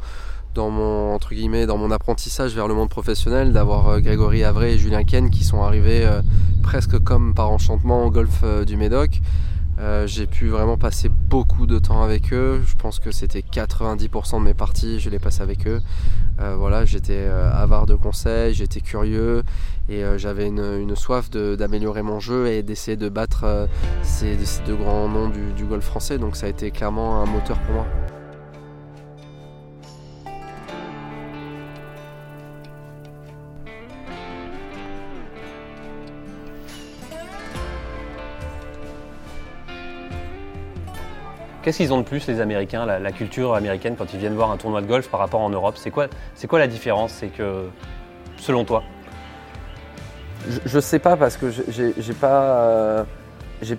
[0.55, 4.75] dans, mon, entre guillemets, dans mon apprentissage vers le monde professionnel, d'avoir euh, Grégory Avray
[4.75, 6.21] et Julien Ken qui sont arrivés euh,
[6.63, 9.21] presque comme par enchantement au golf du Médoc.
[10.05, 12.61] J'ai pu vraiment passer beaucoup de temps avec eux.
[12.65, 15.81] Je pense que c'était 90% de mes parties, je les passé avec eux.
[16.39, 19.43] voilà, j'étais avare de conseils, j'étais curieux
[19.89, 23.67] et euh, j'avais une, soif d'améliorer mon jeu et d'essayer de battre euh,
[24.03, 26.17] ces, deux grands noms du, golf français.
[26.17, 27.85] Donc ça a été clairement un moteur pour moi.
[41.61, 44.57] Qu'est-ce qu'ils ont de plus, les Américains, la, culture américaine, quand ils viennent voir un
[44.57, 45.75] tournoi de golf par rapport en Europe?
[45.77, 46.07] C'est quoi,
[46.47, 47.11] quoi la différence?
[47.11, 47.65] C'est que,
[48.37, 48.83] selon toi?
[50.65, 53.03] Je, ne sais pas parce que j'ai pas, euh,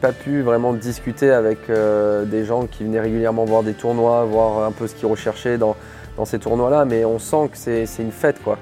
[0.01, 4.67] pas pu vraiment discuter avec euh, des gens qui venaient régulièrement voir des tournois, voir
[4.67, 5.77] un peu ce qu'ils recherchaient dans,
[6.25, 8.59] ces tournois-là, mais on sent que c'est une fête quoi.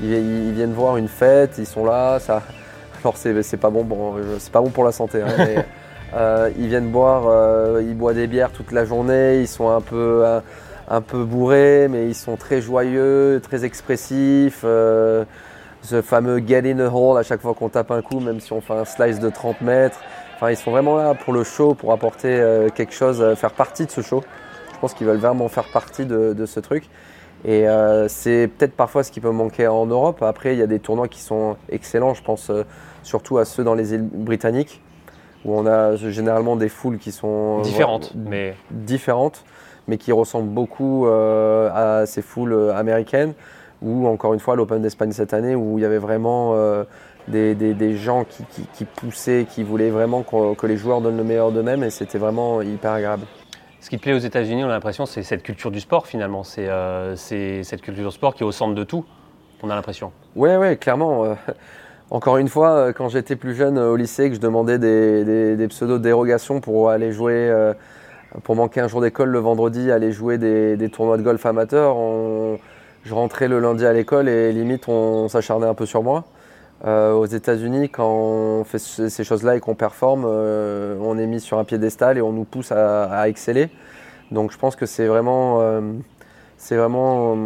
[0.00, 2.42] Ils, viennent voir une fête, ils sont là, ça.
[3.02, 5.64] Alors c'est pas bon, bon c'est pas bon pour la santé, hein, mais
[6.14, 10.24] euh, ils viennent boire, ils boivent des bières toute la journée, ils sont un peu
[10.90, 14.64] un peu bourrés, mais ils sont très joyeux, très expressifs
[15.82, 18.52] ce fameux get in the hole à chaque fois qu'on tape un coup, même si
[18.52, 19.98] on fait un slice de 30 mètres.
[20.36, 23.52] Enfin, ils sont vraiment là pour le show, pour apporter euh, quelque chose, euh, faire
[23.52, 24.22] partie de ce show.
[24.74, 26.84] Je pense qu'ils veulent vraiment faire partie de, ce truc.
[27.44, 30.22] Et euh, c'est peut-être parfois ce qui peut manquer en Europe.
[30.22, 32.14] Après, il y a des tournois qui sont excellents.
[32.14, 32.52] Je pense
[33.02, 34.80] surtout à ceux dans les îles britanniques,
[35.44, 39.44] où on a généralement des foules qui sont différentes, mais différentes,
[39.86, 43.34] mais qui ressemblent beaucoup à ces foules américaines
[43.82, 46.84] ou encore une fois l'Open d'Espagne cette année où il y avait vraiment euh,
[47.28, 51.90] des, gens qui, poussaient, qui voulaient vraiment que les joueurs donnent le meilleur d'eux-mêmes et
[51.90, 53.26] c'était vraiment hyper agréable.
[53.80, 56.42] Ce qui plaît aux États-Unis, on a l'impression, c'est cette culture du sport finalement.
[56.42, 59.04] C'est euh, cette culture du sport qui est au centre de tout,
[59.62, 60.12] on a l'impression.
[60.34, 61.36] Oui, oui, clairement.
[62.10, 65.68] Euh, encore une fois, quand j'étais plus jeune au lycée, que je demandais des, des
[65.68, 67.52] pseudo-dérogations pour aller jouer,
[68.44, 71.96] pour manquer un jour d'école le vendredi, aller jouer des, tournois de golf amateurs,
[73.04, 76.24] je rentrais le lundi à l'école et limite on s'acharnait un peu sur moi.
[76.84, 81.40] Euh, aux États-Unis, quand on fait ces choses-là et qu'on performe, euh, on est mis
[81.40, 83.68] sur un piédestal et on nous pousse à, exceller.
[84.30, 85.80] Donc je pense que c'est vraiment, euh,
[86.56, 87.36] c'est vraiment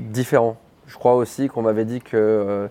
[0.00, 0.56] différent.
[0.88, 2.68] Je crois aussi qu'on m'avait dit que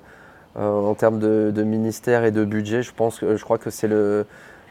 [0.56, 4.26] en termes de, ministère et de budget, je pense je crois que c'est le,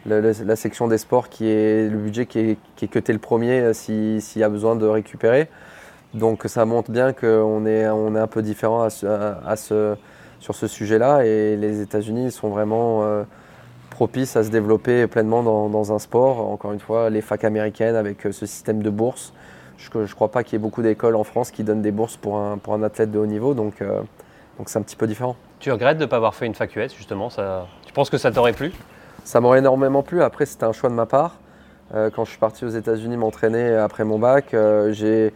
[0.06, 4.20] la section des sports qui est le budget qui est, qui est le premier s'il
[4.36, 5.48] y a besoin de récupérer.
[6.14, 9.96] Donc ça montre bien qu'on est, on est un peu différent à ce,
[10.38, 13.24] sur ce sujet-là et les États-Unis sont vraiment euh,
[13.90, 16.40] propices à se développer pleinement dans, un sport.
[16.50, 19.32] Encore une fois, les facs américaines avec euh, ce système de bourse.
[19.76, 22.16] Je ne crois pas qu'il y ait beaucoup d'écoles en France qui donnent des bourses
[22.16, 24.02] pour un, pour un athlète de haut niveau, donc euh,
[24.58, 25.36] donc c'est un petit peu différent.
[25.60, 27.66] Tu regrettes de ne pas avoir fait une fac US justement ça...
[27.86, 28.72] Tu penses que ça t'aurait plu?
[29.24, 30.22] Ça m'aurait énormément plu.
[30.22, 31.36] Après, c'était un choix de ma part.
[31.92, 34.54] quand je suis parti aux États-Unis m'entraîner après mon bac,
[34.90, 35.32] j'ai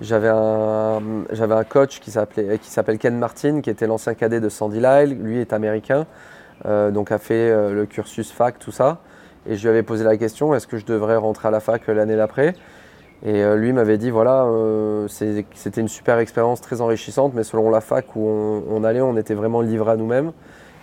[0.00, 4.40] J'avais un, j'avais un coach qui s'appelait, qui s'appelle Ken Martin, qui était l'ancien cadet
[4.40, 5.18] de Sandy Lyle.
[5.22, 6.06] Lui est américain,
[6.64, 8.98] euh, donc a fait euh, le cursus fac, tout ça.
[9.46, 11.86] Et je lui avais posé la question est-ce que je devrais rentrer à la fac
[11.86, 12.54] l'année d'après?
[13.22, 17.70] Et euh, lui m'avait dit voilà, euh, c'était une super expérience très enrichissante, mais selon
[17.70, 20.32] la fac où on, allait, on était vraiment livré à nous-mêmes.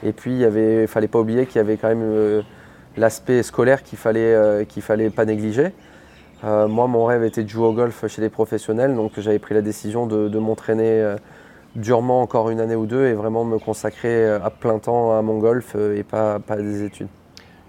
[0.04, 2.42] Et puis il ne fallait pas oublier qu'il y avait quand même euh,
[2.96, 5.72] l'aspect scolaire qu'il fallait, qu'il fallait pas négliger.
[6.44, 9.64] Moi, mon rêve était de jouer au golf chez les professionnels, donc j'avais pris la
[9.64, 11.16] décision de, m'entraîner
[11.76, 15.22] durement encore une année ou deux et vraiment de me consacrer à plein temps à
[15.24, 17.08] mon golf et pas à des études.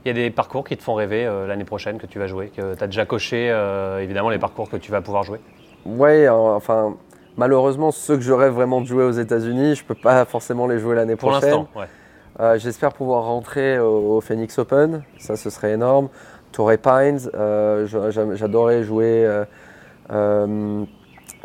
[0.04, 2.26] Il y a des parcours qui te font rêver euh, l'année prochaine que tu vas
[2.26, 5.40] jouer, que tu as déjà coché euh, évidemment les parcours que tu vas pouvoir jouer.
[5.84, 6.96] Ouais, euh, enfin,
[7.36, 10.78] malheureusement, ceux que je rêve vraiment de jouer aux États-Unis, je peux pas forcément les
[10.78, 11.50] jouer l'année Pour prochaine.
[11.50, 11.86] l'instant, ouais.
[12.40, 16.08] Euh, J'espère pouvoir rentrer au, au Phoenix Open, ça ce serait énorme.
[16.52, 17.18] Torrey Pines,
[18.34, 19.28] j'adorais jouer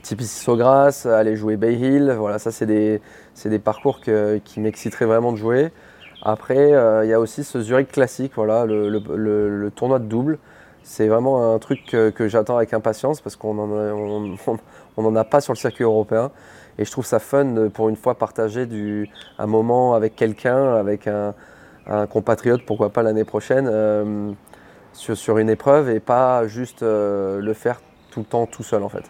[0.02, 2.16] Tipi Sogras, aller jouer Bay Hill.
[2.18, 5.72] Voilà, ça c'est des, parcours que- qui m'exciteraient vraiment de jouer.
[6.26, 10.40] Après, euh, il y a aussi ce Zurich classique, voilà, le, tournoi de double.
[10.82, 15.52] C'est vraiment un truc que, j'attends avec impatience parce qu'on n'en a, a pas sur
[15.54, 16.32] le circuit européen.
[16.78, 18.68] Et je trouve ça fun pour une fois partager
[19.38, 21.34] un moment avec quelqu'un, avec un,
[22.10, 24.32] compatriote, pourquoi pas l'année prochaine, euh,
[24.94, 27.82] sur, une épreuve et pas juste euh, le faire
[28.12, 29.04] tout le temps tout seul en fait.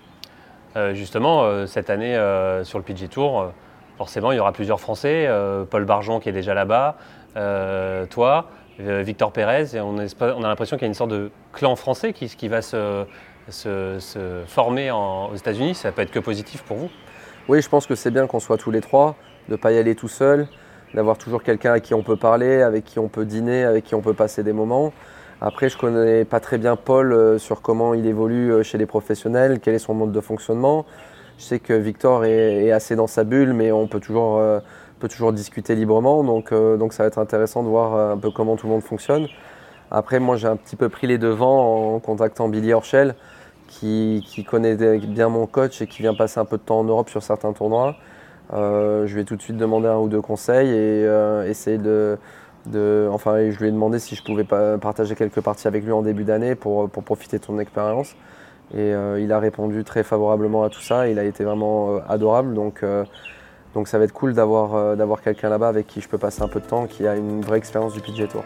[0.94, 2.16] Justement, cette année
[2.64, 3.52] sur le PG Tour,
[3.98, 5.26] forcément, il y aura plusieurs Français.
[5.28, 6.98] euh, Paul Barjon qui est déjà là-bas,
[7.38, 8.48] euh, toi,
[8.80, 9.80] euh, Victor Pérez.
[9.80, 13.06] On, a l'impression qu'il y a une sorte de clan français qui, va se,
[14.48, 15.76] former aux États-Unis.
[15.76, 16.90] Ça peut être que positif pour vous?
[17.50, 19.16] Oui, je pense que c'est bien qu'on soit tous les trois,
[19.48, 20.48] de ne pas y aller tout seul,
[20.94, 23.96] d'avoir toujours quelqu'un à qui on peut parler, avec qui on peut dîner, avec qui
[23.96, 24.94] on peut passer des moments.
[25.42, 29.76] Après, je connais pas très bien Paul sur comment il évolue chez les professionnels, quel
[29.76, 30.86] est son mode de fonctionnement.
[31.38, 34.60] Je sais que Victor est, assez dans sa bulle, mais on peut toujours, euh,
[35.32, 36.24] discuter librement.
[36.24, 38.74] Donc, euh, donc ça va être intéressant de voir euh, un peu comment tout le
[38.74, 39.28] monde fonctionne.
[39.92, 43.16] Après, moi, j'ai un petit peu pris les devants en contactant Billy Horschel,
[43.68, 47.10] qui, connaît bien mon coach et qui vient passer un peu de temps en Europe
[47.10, 47.96] sur certains tournois.
[48.52, 51.06] Je vais tout de suite demander un ou deux conseils et
[51.48, 52.18] essayer de,
[53.12, 56.24] Enfin, je lui ai demandé si je pouvais partager quelques parties avec lui en début
[56.24, 58.16] d'année pour, pour profiter de son expérience.
[58.74, 61.08] Et euh, il a répondu très favorablement à tout ça.
[61.08, 62.54] Il a été vraiment euh, adorable.
[62.54, 63.06] Donc, euh,
[63.76, 66.60] donc ça va être cool d'avoir quelqu'un là-bas avec qui je peux passer un peu
[66.60, 68.44] de temps, qui a une vraie expérience du PGA Tour.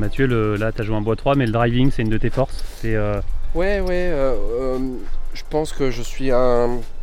[0.00, 2.30] Mathieu, là, tu as joué un bois 3, mais le driving, c'est une de tes
[2.30, 2.64] forces.
[2.86, 3.20] Euh,
[3.54, 4.10] Ouais, ouais.
[4.12, 4.78] euh, euh,
[5.34, 6.30] je pense que je suis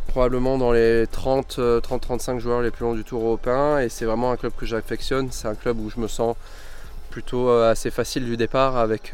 [0.08, 4.36] probablement dans les 30-35 joueurs les plus longs du tour européen et c'est vraiment un
[4.36, 5.28] club que j'affectionne.
[5.30, 6.34] C'est un club où je me sens
[7.10, 9.12] plutôt assez facile du départ avec,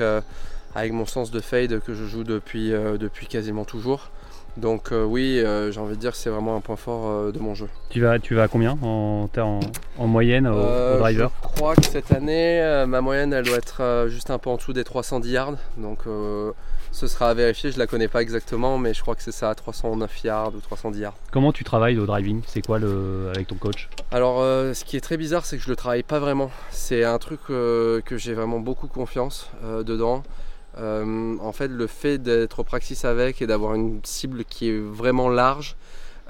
[0.74, 4.10] avec mon sens de fade que je joue depuis, depuis quasiment toujours.
[4.56, 7.32] Donc euh, oui, euh, j'ai envie de dire que c'est vraiment un point fort euh,
[7.32, 7.68] de mon jeu.
[7.90, 9.60] tu, vas, tu vas à combien en, en,
[9.98, 14.06] en moyenne au, au driver Je crois que cette année, ma moyenne, elle doit être
[14.08, 15.54] juste un peu en dessous des 310 yards.
[15.76, 16.04] Donc
[16.92, 19.52] ce sera à vérifier, je la connais pas exactement, mais je crois que c'est ça,
[19.54, 21.14] 309 yards ou 310 yards.
[21.32, 22.42] Comment tu travailles au driving?
[22.46, 23.88] C'est quoi le, avec ton coach?
[24.12, 26.50] Alors ce qui est très bizarre, c'est que je le travaille pas vraiment.
[26.70, 29.50] C'est un truc que j'ai vraiment beaucoup confiance
[29.84, 30.22] dedans.
[30.78, 34.78] Euh, en fait, le fait d'être au practice avec et d'avoir une cible qui est
[34.78, 35.76] vraiment large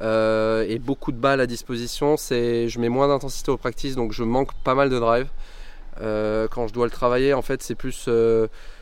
[0.02, 4.12] euh, et beaucoup de balles à disposition, c'est je mets moins d'intensité au practice, donc
[4.12, 5.28] je manque pas mal de drive.
[6.00, 8.08] Euh, quand je dois le travailler, en fait, c'est plus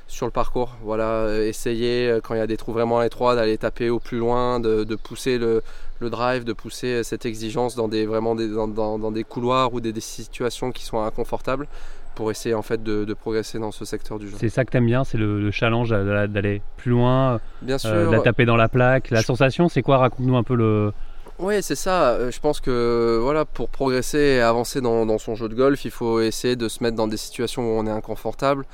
[0.09, 0.77] sur le parcours.
[0.83, 4.59] Voilà, essayer quand il y a des trous vraiment étroits d'aller taper au plus loin,
[4.59, 5.63] de, pousser le,
[6.01, 11.69] drive, de pousser cette exigence dans des couloirs ou des, des situations qui sont inconfortables
[12.15, 14.37] pour essayer en fait de, de progresser dans ce secteur du jeu.
[14.39, 17.91] C'est ça que t'aimes bien C'est le, le challenge d'a- d'aller plus loin, Bien sûr.
[17.91, 19.11] euh, de la taper dans la plaque.
[19.11, 19.99] La Je- sensation, c'est quoi?
[19.99, 20.93] Raconte-nous un peu le.
[21.39, 22.11] Oui, c'est ça.
[22.11, 25.85] Euh, Je pense que voilà, pour progresser et avancer dans, dans son jeu de golf,
[25.85, 28.65] il faut essayer de se mettre dans des situations où on est inconfortable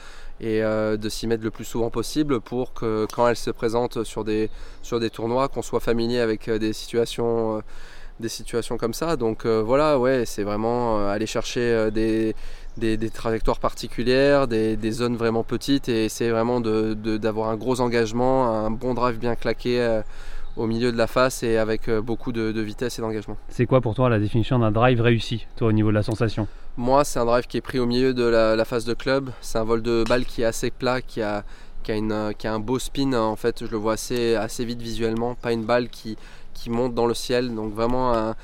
[0.41, 4.05] et euh, de s'y mettre le plus souvent possible pour que quand elle se présente
[4.05, 4.51] sur des,
[4.83, 7.61] sur des tournois, qu'on soit familier avec euh, des situations, euh,
[8.21, 9.17] des situations comme ça.
[9.17, 12.35] Donc euh, voilà, ouais, c'est vraiment euh, aller chercher euh, des,
[12.79, 18.71] des, trajectoires particulières, des, zones vraiment petites et essayer vraiment d'avoir un gros engagement, un
[18.71, 20.03] bon drive bien claqué euh,
[20.57, 23.37] au milieu de la face et avec euh, beaucoup de, vitesse et d'engagement.
[23.49, 26.49] C'est quoi pour toi la définition d'un drive réussi, toi au niveau de la sensation?
[26.77, 29.31] Moi, c'est un drive qui est pris au milieu de la, phase de club.
[29.41, 31.45] C'est un vol de balle qui est assez plat, qui a,
[31.83, 33.15] qui a, une, qui a un beau spin.
[33.15, 35.35] En fait, je le vois assez, assez vite visuellement.
[35.35, 36.17] Pas une balle qui,
[36.55, 37.53] qui monte dans le ciel.
[37.53, 38.37] Donc vraiment un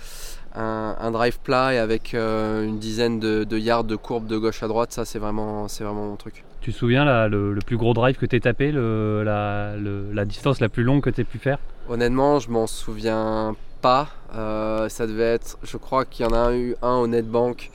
[0.55, 4.69] un, drive plat et avec euh, une dizaine de, yards de courbe de gauche à
[4.69, 6.45] droite, ça c'est vraiment, c'est vraiment mon truc.
[6.61, 10.83] Tu te souviens le, plus gros drive que tu as tapé, la, distance la plus
[10.83, 11.59] longue que tu as pu faire?
[11.89, 14.09] Honnêtement, je m'en souviens pas.
[14.35, 17.71] Euh, ça devait être, je crois qu'il y en a eu un au Netbank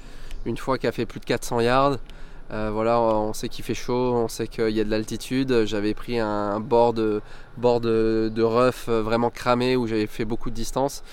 [0.45, 1.97] une fois qui a fait plus de 400 yards.
[2.51, 5.65] Euh, voilà, on sait qu'il fait chaud, on sait qu'il y a de l'altitude.
[5.65, 7.21] J'avais pris un bord de,
[7.57, 11.03] bord de, de rough vraiment cramé où j'avais fait beaucoup de distance.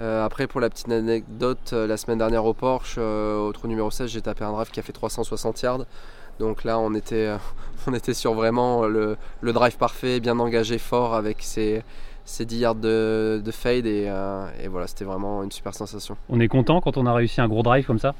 [0.00, 3.68] Euh, après, pour la petite anecdote, euh, la semaine dernière au Porsche, euh, au trou
[3.68, 5.84] numéro 16, j'ai tapé un drive qui a fait 360 yards.
[6.38, 7.30] Donc là, on était,
[7.86, 11.82] on était sur vraiment le, drive parfait, bien engagé, fort, avec ses,
[12.38, 13.84] 10 yards de, fade.
[13.86, 14.10] Et,
[14.70, 16.16] voilà, c'était vraiment une super sensation.
[16.30, 18.14] On est content quand on a réussi un gros drive comme ça?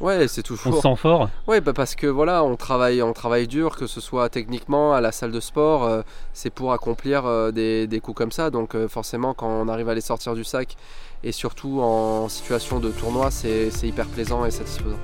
[0.00, 0.72] Ouais, c'est toujours.
[0.72, 1.30] On se sent fort?
[1.46, 5.00] Ouais, bah parce que voilà, on travaille, on travaille dur, que ce soit techniquement à
[5.00, 8.50] la salle de sport, c'est pour accomplir des, des, coups comme ça.
[8.50, 10.76] Donc forcément, quand on arrive à les sortir du sac
[11.24, 14.98] et surtout en situation de tournoi, c'est hyper plaisant et satisfaisant.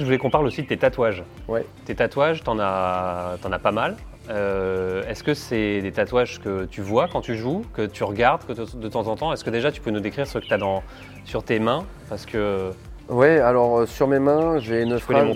[0.00, 1.22] Je voulais qu'on parle aussi de tes tatouages.
[1.46, 1.64] Ouais.
[1.84, 3.96] Tes tatouages, t'en as, en as pas mal.
[4.30, 8.44] Euh, est-ce que c'est des tatouages que tu vois quand tu joues, que tu regardes
[8.46, 9.32] que de temps en temps?
[9.32, 10.82] Est-ce que déjà tu peux nous décrire ce que tu as
[11.24, 11.84] sur tes mains?
[12.08, 12.72] Parce que
[13.10, 15.26] oui, alors euh, sur mes mains, j'ai une, phrase...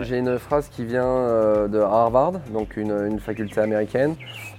[0.00, 4.14] j'ai une phrase qui vient euh, de Harvard, donc une, faculté américaine,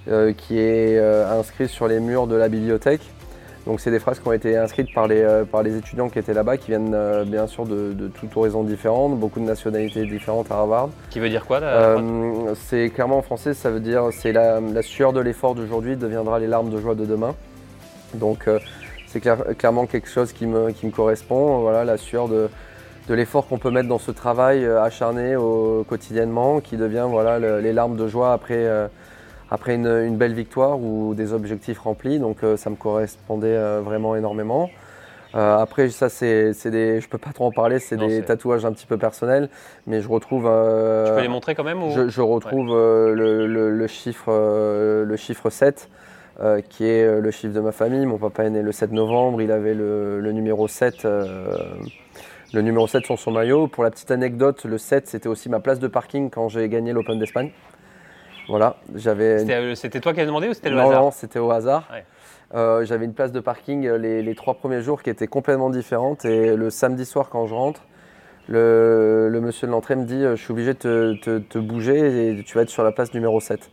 [0.09, 3.01] euh, qui est inscrite sur les murs de la bibliothèque.
[3.65, 6.33] Donc c'est des phrases qui ont été inscrites par les, par les étudiants qui étaient
[6.33, 10.55] là-bas, qui viennent bien sûr de, de tout horizon différentes, beaucoup de nationalités différentes à
[10.55, 10.89] Harvard.
[11.11, 11.61] Qui veut dire quoi
[12.55, 16.39] C'est clairement en français, ça veut dire c'est la, la sueur de l'effort d'aujourd'hui deviendra
[16.39, 17.35] les larmes de joie de demain.
[18.15, 18.49] Donc
[19.11, 19.21] c'est
[19.57, 21.59] clairement quelque chose qui me, correspond.
[21.59, 22.49] Voilà, la sueur de,
[23.09, 27.73] l'effort qu'on peut mettre dans ce travail euh, acharné au, quotidiennement, qui devient voilà, les
[27.73, 28.87] larmes de joie après, euh,
[29.49, 32.19] après une, belle victoire ou des objectifs remplis.
[32.19, 34.69] Donc euh, ça me correspondait vraiment énormément.
[35.33, 37.01] après, ça, c'est des.
[37.01, 39.49] Je peux pas trop en parler, c'est des tatouages un petit peu personnels,
[39.87, 40.43] mais je retrouve.
[40.43, 45.89] tu peux les montrer quand même je, retrouve le, chiffre, le chiffre 7
[46.41, 48.03] euh, qui est euh, le chiffre de ma famille.
[48.07, 51.05] Mon papa est né le 7 novembre, il avait le, numéro 7.
[51.05, 51.55] Euh,
[52.51, 53.67] le numéro 7 sur son maillot.
[53.67, 56.93] Pour la petite anecdote, le 7, c'était aussi ma place de parking quand j'ai gagné
[56.93, 57.51] l'Open d'Espagne.
[58.47, 59.75] Voilà, j'avais.
[59.75, 61.87] C'était toi qui as demandé ou c'était le hasard Non, c'était au hasard.
[62.51, 66.25] j'avais une place de parking les, trois premiers jours qui était complètement différente.
[66.25, 67.81] Et le samedi soir, quand je rentre,
[68.47, 72.63] le, monsieur de l'entrée me dit Je suis obligé de te, bouger et tu vas
[72.63, 73.69] être sur la place numéro 7.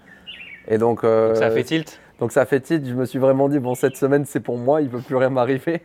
[0.68, 1.02] Et donc.
[1.02, 3.74] donc ça a fait tilt donc ça fait titre, je me suis vraiment dit, bon,
[3.74, 5.82] cette semaine c'est pour moi, il ne peut plus rien m'arriver.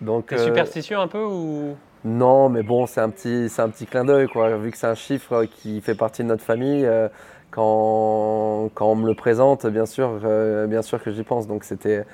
[0.00, 1.76] Donc, T'es euh, superstitieux un peu ou?
[2.04, 4.56] Non, mais bon, c'est un petit, c'est un petit clin d'œil, quoi.
[4.56, 7.08] Vu que c'est un chiffre qui fait partie de notre famille, euh,
[7.50, 11.46] quand, quand, on me le présente, bien sûr, euh, bien sûr que j'y pense.
[11.48, 12.04] Donc c'était,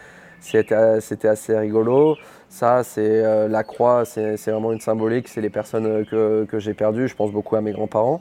[0.40, 2.16] c'était, c'était assez rigolo.
[2.48, 5.28] Ça, c'est la croix, c'est, vraiment une symbolique.
[5.28, 7.08] C'est les personnes que, que j'ai perdues.
[7.08, 8.20] Je pense beaucoup à mes grands-parents.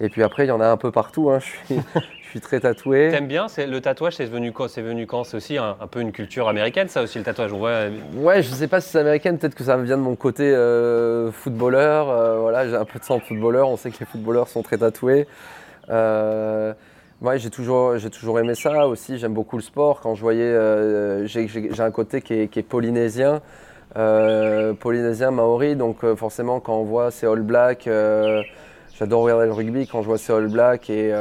[0.00, 1.30] Et puis après, il y en a un peu partout.
[1.30, 1.38] Hein.
[1.40, 1.82] Je, suis,
[2.30, 3.08] je suis très tatoué.
[3.10, 5.24] T'aimes bien Le tatouage, c'est venu quand C'est venu quand?
[5.24, 7.52] C'est aussi un, peu une culture américaine, ça aussi, le tatouage.
[7.52, 9.36] Ouais, je sais pas si c'est américaine.
[9.36, 12.08] Peut-être que ça vient de mon côté euh, footballeur.
[12.08, 13.68] Euh, voilà, j'ai un peu de sang de footballeur.
[13.68, 15.26] On sait que les footballeurs sont très tatoués.
[15.88, 16.72] Euh,
[17.34, 19.18] j'ai toujours, j'ai toujours aimé ça aussi.
[19.18, 20.00] J'aime beaucoup le sport.
[20.00, 21.48] Quand je voyais, euh, j'ai,
[21.80, 23.42] un côté qui est, qui est polynésien.
[23.92, 27.90] polynésien, maori, donc forcément quand on voit ces All Blacks,
[28.96, 31.12] j'adore regarder le rugby, quand je vois ces All Blacks et,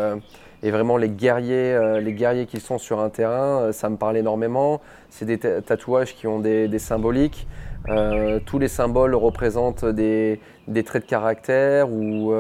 [0.62, 3.96] et vraiment les guerriers, euh, les guerriers qui sont sur un terrain, euh, ça me
[3.96, 4.82] parle énormément.
[5.10, 7.48] C'est des tatouages qui ont des, symboliques.
[7.88, 10.40] Euh, tous les symboles représentent des,
[10.86, 12.34] traits de caractère ou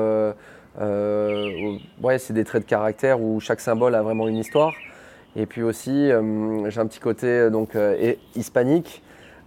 [0.81, 4.73] ouais, c'est des traits de caractère où chaque symbole a vraiment une histoire.
[5.35, 7.77] Et puis aussi, j'ai un petit côté donc
[8.35, 9.01] hispanique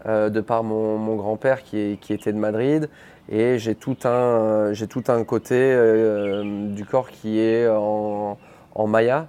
[0.06, 2.88] de par mon, grand-père qui, qui, était de Madrid.
[3.28, 5.76] Et j'ai tout un, j'ai tout un côté
[6.70, 8.38] du corps qui est en,
[8.74, 9.28] en maya.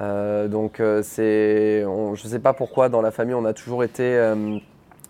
[0.00, 3.84] Euh, donc euh, c'est, je ne sais pas pourquoi dans la famille on a toujours
[3.84, 4.56] été euh,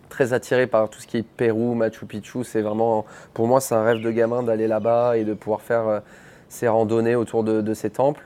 [0.09, 2.43] très attiré par tout ce qui est Pérou, Machu Picchu.
[2.43, 6.01] C'est vraiment, pour moi, c'est un rêve de gamin d'aller là-bas et de pouvoir faire
[6.49, 8.23] ces randonnées autour de, ces temples.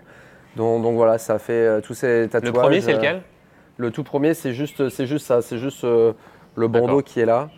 [0.55, 2.53] Donc, donc voilà, ça fait tous ces tatouages.
[2.53, 3.21] Le premier, c'est lequel?
[3.77, 6.13] Le tout premier, c'est juste, c'est juste ça, c'est juste euh,
[6.55, 7.49] le bandeau qui est là.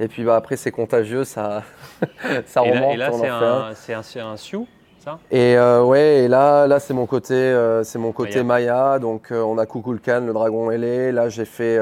[0.00, 1.62] Et puis bah, après, c'est contagieux, ça,
[2.46, 2.94] ça Et là, remonte.
[2.94, 4.24] et là, c'est un.
[4.24, 4.66] un, un Sioux,
[5.08, 8.74] ça Et euh, ouais, et là, là c'est mon côté, euh, c'est mon côté Maya.
[8.74, 8.98] Maya.
[8.98, 11.12] Donc euh, on a Kukulkan, le dragon ailé.
[11.12, 11.78] Là, j'ai fait,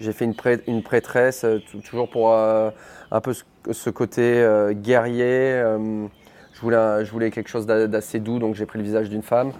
[0.00, 0.34] j'ai fait une,
[0.66, 5.62] une prêtresse, tou- toujours pour un peu ce, ce côté guerrier.
[6.52, 9.08] je voulais, un- je voulais quelque chose d'a- d'assez doux, donc j'ai pris le visage
[9.10, 9.52] d'une femme.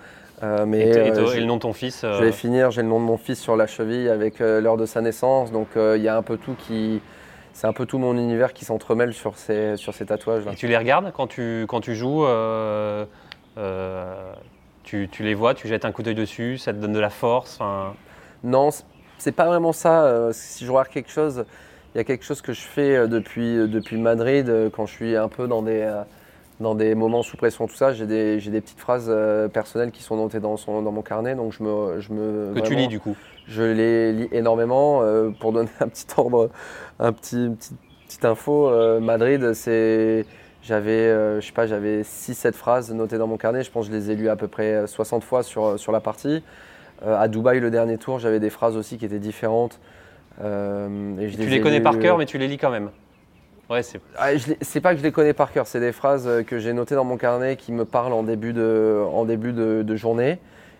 [0.43, 2.89] Euh, mais et, euh, le nom de ton fils euh, je vais finir, j'ai le
[2.89, 5.51] nom de mon fils sur la cheville avec l'heure de sa naissance.
[5.53, 7.01] Donc il y a un peu tout qui.
[7.57, 10.53] C'est un peu tout mon univers qui s'entremêle sur ces, sur ces tatouages-là.
[10.53, 13.07] Et tu les regardes quand tu, quand tu joues euh,
[13.57, 14.15] euh,
[14.85, 17.09] tu, tu les vois, tu jettes un coup d'œil dessus, ça te donne de la
[17.09, 17.55] force.
[17.55, 17.95] enfin,
[18.45, 18.69] Non,
[19.17, 20.05] c'est pas vraiment ça.
[20.05, 21.47] Euh, Si je regarde quelque chose,
[21.95, 25.29] il y a quelque chose que je fais depuis, depuis Madrid, quand je suis un
[25.29, 25.91] peu dans des,
[26.61, 27.93] dans des moments sous pression, tout ça.
[27.93, 31.35] J'ai des, des petites phrases euh, personnelles qui sont notées dans, son, dans mon carnet,
[31.35, 32.01] donc je me.
[32.01, 33.17] Je me que tu lis du coup.
[33.49, 35.03] Je les lis énormément.
[35.03, 36.51] euh, pour donner un petit ordre,
[36.99, 40.25] un petit, une petite, info, euh, Madrid, c'est.
[40.63, 43.63] J'avais, euh, je sais pas, j'avais 6-7 phrases notées dans mon carnet.
[43.63, 45.93] Je pense que je les ai lues à peu près euh, 60 fois sur, sur
[45.93, 46.43] la partie.
[47.07, 49.79] À Dubaï, le dernier tour, j'avais des phrases aussi qui étaient différentes.
[50.41, 52.91] Et tu les ai connais lues, par cœur, mais tu les lis quand même.
[53.69, 54.31] Ouais, c'est ah,
[54.83, 57.19] pas que je les connais par cœur, c'est des phrases que j'ai notées dans mon
[57.19, 60.39] carnet qui me parlent en début de, en début de, de journée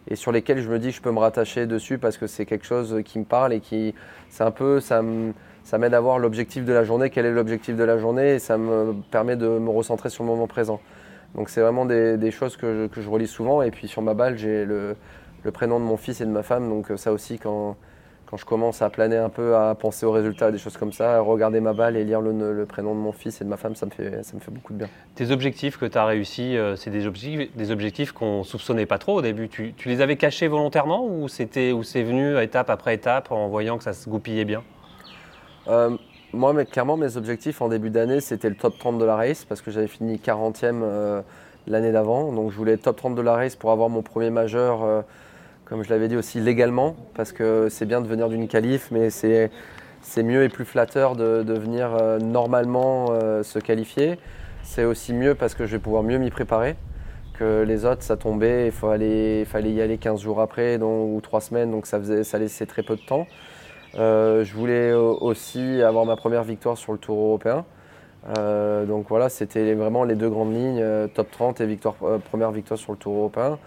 [0.09, 2.47] et sur lesquelles je me dis que je peux me rattacher dessus parce que c'est
[2.47, 3.95] quelque chose qui me parle et qui,
[4.29, 7.85] c'est un peu, ça m'aide à voir l'objectif de la journée, quel est l'objectif de
[7.85, 10.81] la journée et ça me permet de me recentrer sur le moment présent.
[11.35, 14.15] Donc c'est vraiment des, choses que je, que je relis souvent et puis sur ma
[14.15, 14.97] balle j'ai le,
[15.53, 17.77] prénom de mon fils et de ma femme donc ça aussi quand,
[18.27, 21.21] quand je commence à planer un peu, à penser aux résultats, des choses comme ça,
[21.21, 23.77] regarder ma balle et lire le, le prénom de mon fils et de ma femme,
[23.77, 24.89] ça me fait, ça me fait beaucoup de bien.
[25.15, 28.99] Tes objectifs que tu as réussi, euh, c'est des objectifs, des objectifs qu'on soupçonnait pas
[28.99, 29.49] trop au début.
[29.49, 33.49] Tu, tu les avais cachés volontairement ou c'était ou c'est venu étape après étape en
[33.49, 34.63] voyant que ça se goupillait bien?
[35.69, 35.97] Euh,
[36.33, 39.45] moi, mais clairement, mes objectifs en début d'année, c'était le top 30 de la race
[39.45, 41.23] parce que j'avais fini 40e euh,
[41.67, 42.33] l'année d'avant.
[42.33, 45.05] Donc, je voulais être top 30 de la race pour avoir mon premier majeur,
[45.67, 49.11] comme je l'avais dit aussi légalement, parce que c'est bien de venir d'une qualif, mais
[49.11, 49.51] c'est
[50.23, 54.19] mieux et plus flatteur de, de venir euh, normalement euh, se qualifier.
[54.63, 56.77] C'est aussi mieux parce que je vais pouvoir mieux m'y préparer
[57.35, 61.41] que les autres, ça tombait, il fallait, y aller 15 jours après donc, ou 3
[61.43, 63.27] semaines, donc ça, faisait, ça laissait très peu de temps.
[63.99, 67.65] Euh, je voulais aussi avoir ma première victoire sur le Tour européen.
[68.89, 70.83] Donc voilà, c'était vraiment les deux grandes lignes,
[71.15, 71.95] top 30 et victoire,
[72.31, 73.59] première victoire sur le Tour européen.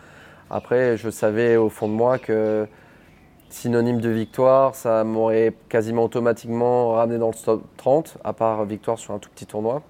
[0.49, 2.67] Après, je savais au fond de moi que
[3.49, 8.97] synonyme de victoire, ça m'aurait quasiment automatiquement ramené dans le top 30, à part victoire
[8.99, 9.81] sur un tout petit tournoi.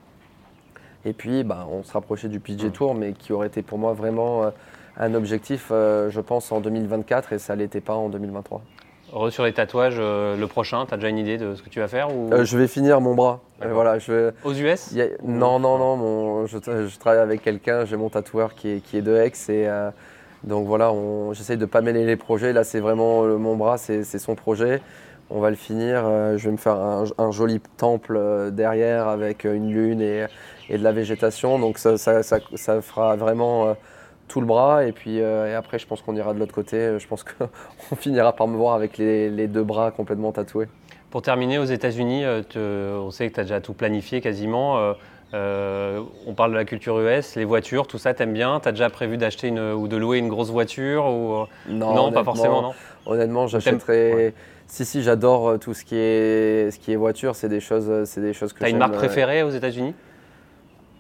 [1.06, 3.94] Et puis, bah, on se rapprochait du PG Tour, mais qui aurait été pour moi
[3.94, 4.50] vraiment euh,
[4.98, 8.62] un objectif, euh, je pense, en 2024, et ça ne l'était pas en 2023.
[9.14, 11.70] Heureux sur les tatouages, euh, le prochain, tu as déjà une idée de ce que
[11.70, 12.30] tu vas faire ou...
[12.44, 13.40] Je vais finir mon bras.
[13.62, 17.42] Voilà, je vais, Aux US a- Non, non, non, mon- je, tra- je travaille avec
[17.42, 19.68] quelqu'un, j'ai mon tatoueur qui est, qui est de Aix et
[20.44, 20.94] donc voilà,
[21.34, 22.54] j'essaye de ne pas mêler les projets.
[22.54, 24.82] Là, c'est vraiment euh, mon bras, c'est son projet.
[25.30, 26.04] On va le finir.
[26.06, 30.28] euh, je vais me faire un, joli temple euh, derrière avec une lune et,
[30.70, 31.60] de la végétation.
[31.60, 31.98] Donc ça,
[32.82, 33.76] fera vraiment
[34.28, 34.86] tout le bras.
[34.86, 36.98] Et puis après, je pense qu'on ira de l'autre côté.
[37.00, 40.68] Je pense qu'on finira par me voir avec les, les deux bras complètement tatoués.
[41.10, 42.24] Pour terminer, aux États-Unis,
[42.56, 44.94] on sait que tu as déjà tout planifié quasiment.
[45.34, 48.60] Euh, on parle de la culture US, les voitures, tout ça, t'aimes bien?
[48.62, 51.34] Tu as déjà prévu d'acheter une, ou de louer une grosse voiture ou...
[51.36, 52.74] euh, Non, pas forcément, non?
[53.06, 54.14] Honnêtement, j'achèterais.
[54.14, 54.34] Ouais.
[54.68, 57.36] Si, si, j'adore euh, tout ce qui est, ce qui est voiture.
[57.36, 59.94] C'est des choses, c'est des choses que Tu as une marque préférée aux États-Unis?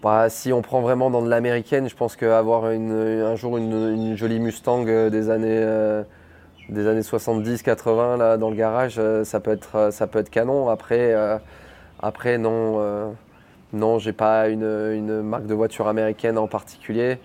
[0.01, 4.15] Bah, Si on prend vraiment dans de l'américaine, je pense qu'avoir un jour une, une
[4.17, 6.03] jolie Mustang des années, euh,
[6.69, 10.69] des années 70-80 là dans le garage, ça peut être, ça peut être canon.
[10.69, 11.37] Après, euh,
[12.01, 12.79] après non,
[13.73, 17.17] non, j'ai pas une, une marque de voiture américaine en particulier.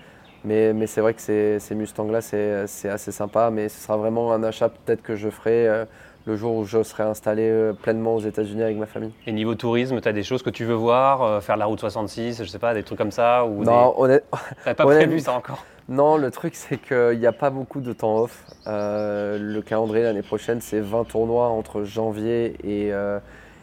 [0.44, 3.50] Mais, mais c'est vrai que ces, ces Mustangs-là, c'est c'est assez sympa.
[3.50, 5.84] Mais ce sera vraiment un achat peut-être que je ferai euh,
[6.26, 9.12] le jour où je serai installé euh, pleinement aux États-Unis avec ma famille.
[9.26, 11.80] Et niveau tourisme, tu as des choses que tu veux voir euh, Faire la route
[11.80, 14.38] 66, je sais pas, des trucs comme ça ou Non, honnête- des...
[14.64, 17.82] T'avais pas honnête- prévu ça encore non, le truc, c'est qu'il n'y a pas beaucoup
[17.82, 18.42] de temps off.
[18.66, 23.18] Euh, le calendrier l'année prochaine, c'est 20 tournois entre janvier et, euh,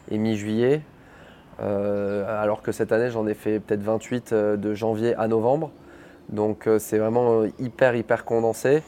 [0.08, 0.82] et mi-juillet.
[1.62, 5.70] Euh, alors que cette année, j'en ai fait peut-être 28 euh, de janvier à novembre.
[6.28, 8.82] Donc euh, c'est vraiment hyper, hyper condensé.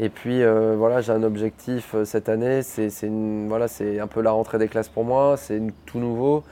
[0.00, 0.44] Et puis
[0.76, 2.62] voilà, j'ai un objectif cette année.
[2.62, 5.36] C'est un peu la rentrée des classes pour moi.
[5.36, 6.44] C'est tout nouveau.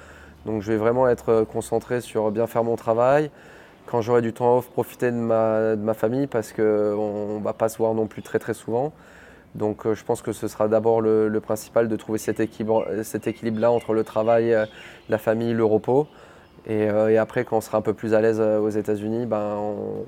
[0.47, 3.31] Donc je vais vraiment être concentré sur bien faire mon travail.
[3.87, 7.53] quand j'aurai du temps off, profiter de ma, de ma famille parce qu'on ne va
[7.53, 8.93] pas se voir non plus très très souvent.
[9.57, 13.67] Donc je pense que ce sera d'abord le, principal de trouver cet équilibre-là cet équilibre
[13.69, 14.57] entre le travail,
[15.09, 16.07] la famille, le repos.
[16.69, 19.57] Et, après, quand on sera un peu plus à l'aise aux États-Unis, ben,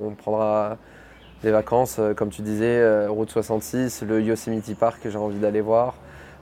[0.03, 0.77] on, prendra
[1.43, 5.95] des vacances, comme tu disais, route 66, le Yosemite Park j'ai envie d'aller voir.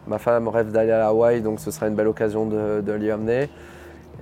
[0.07, 3.11] Ma femme rêve d'aller à Hawaï, donc ce sera une belle occasion de, de l'y
[3.11, 3.51] amener.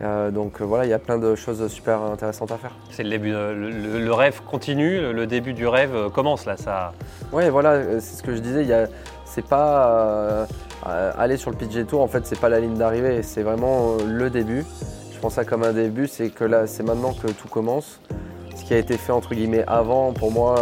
[0.02, 2.72] Euh, donc euh, voilà, il y a plein de choses super intéressantes à faire.
[2.90, 6.92] C'est le début, le, rêve continue, le début du rêve euh, commence là, ça.
[7.32, 8.66] Ouais, voilà, c'est ce que je disais.
[9.24, 10.46] C'est pas
[10.84, 14.30] aller sur le PG Tour, en fait, c'est pas la ligne d'arrivée, c'est vraiment le
[14.30, 14.64] début.
[15.12, 18.00] Je prends ça comme un début, c'est que là, c'est maintenant que tout commence.
[18.54, 20.54] Ce qui a été fait entre guillemets avant, pour moi,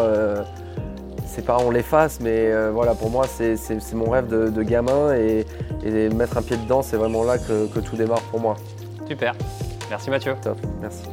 [1.26, 5.44] c'est pas on l'efface, mais voilà, pour moi, c'est mon rêve de, gamin et,
[6.14, 8.56] mettre un pied dedans, c'est vraiment là que tout démarre pour moi.
[9.08, 9.34] Super.
[9.90, 10.34] Merci Mathieu.
[10.42, 10.58] Top.
[10.80, 11.04] Merci.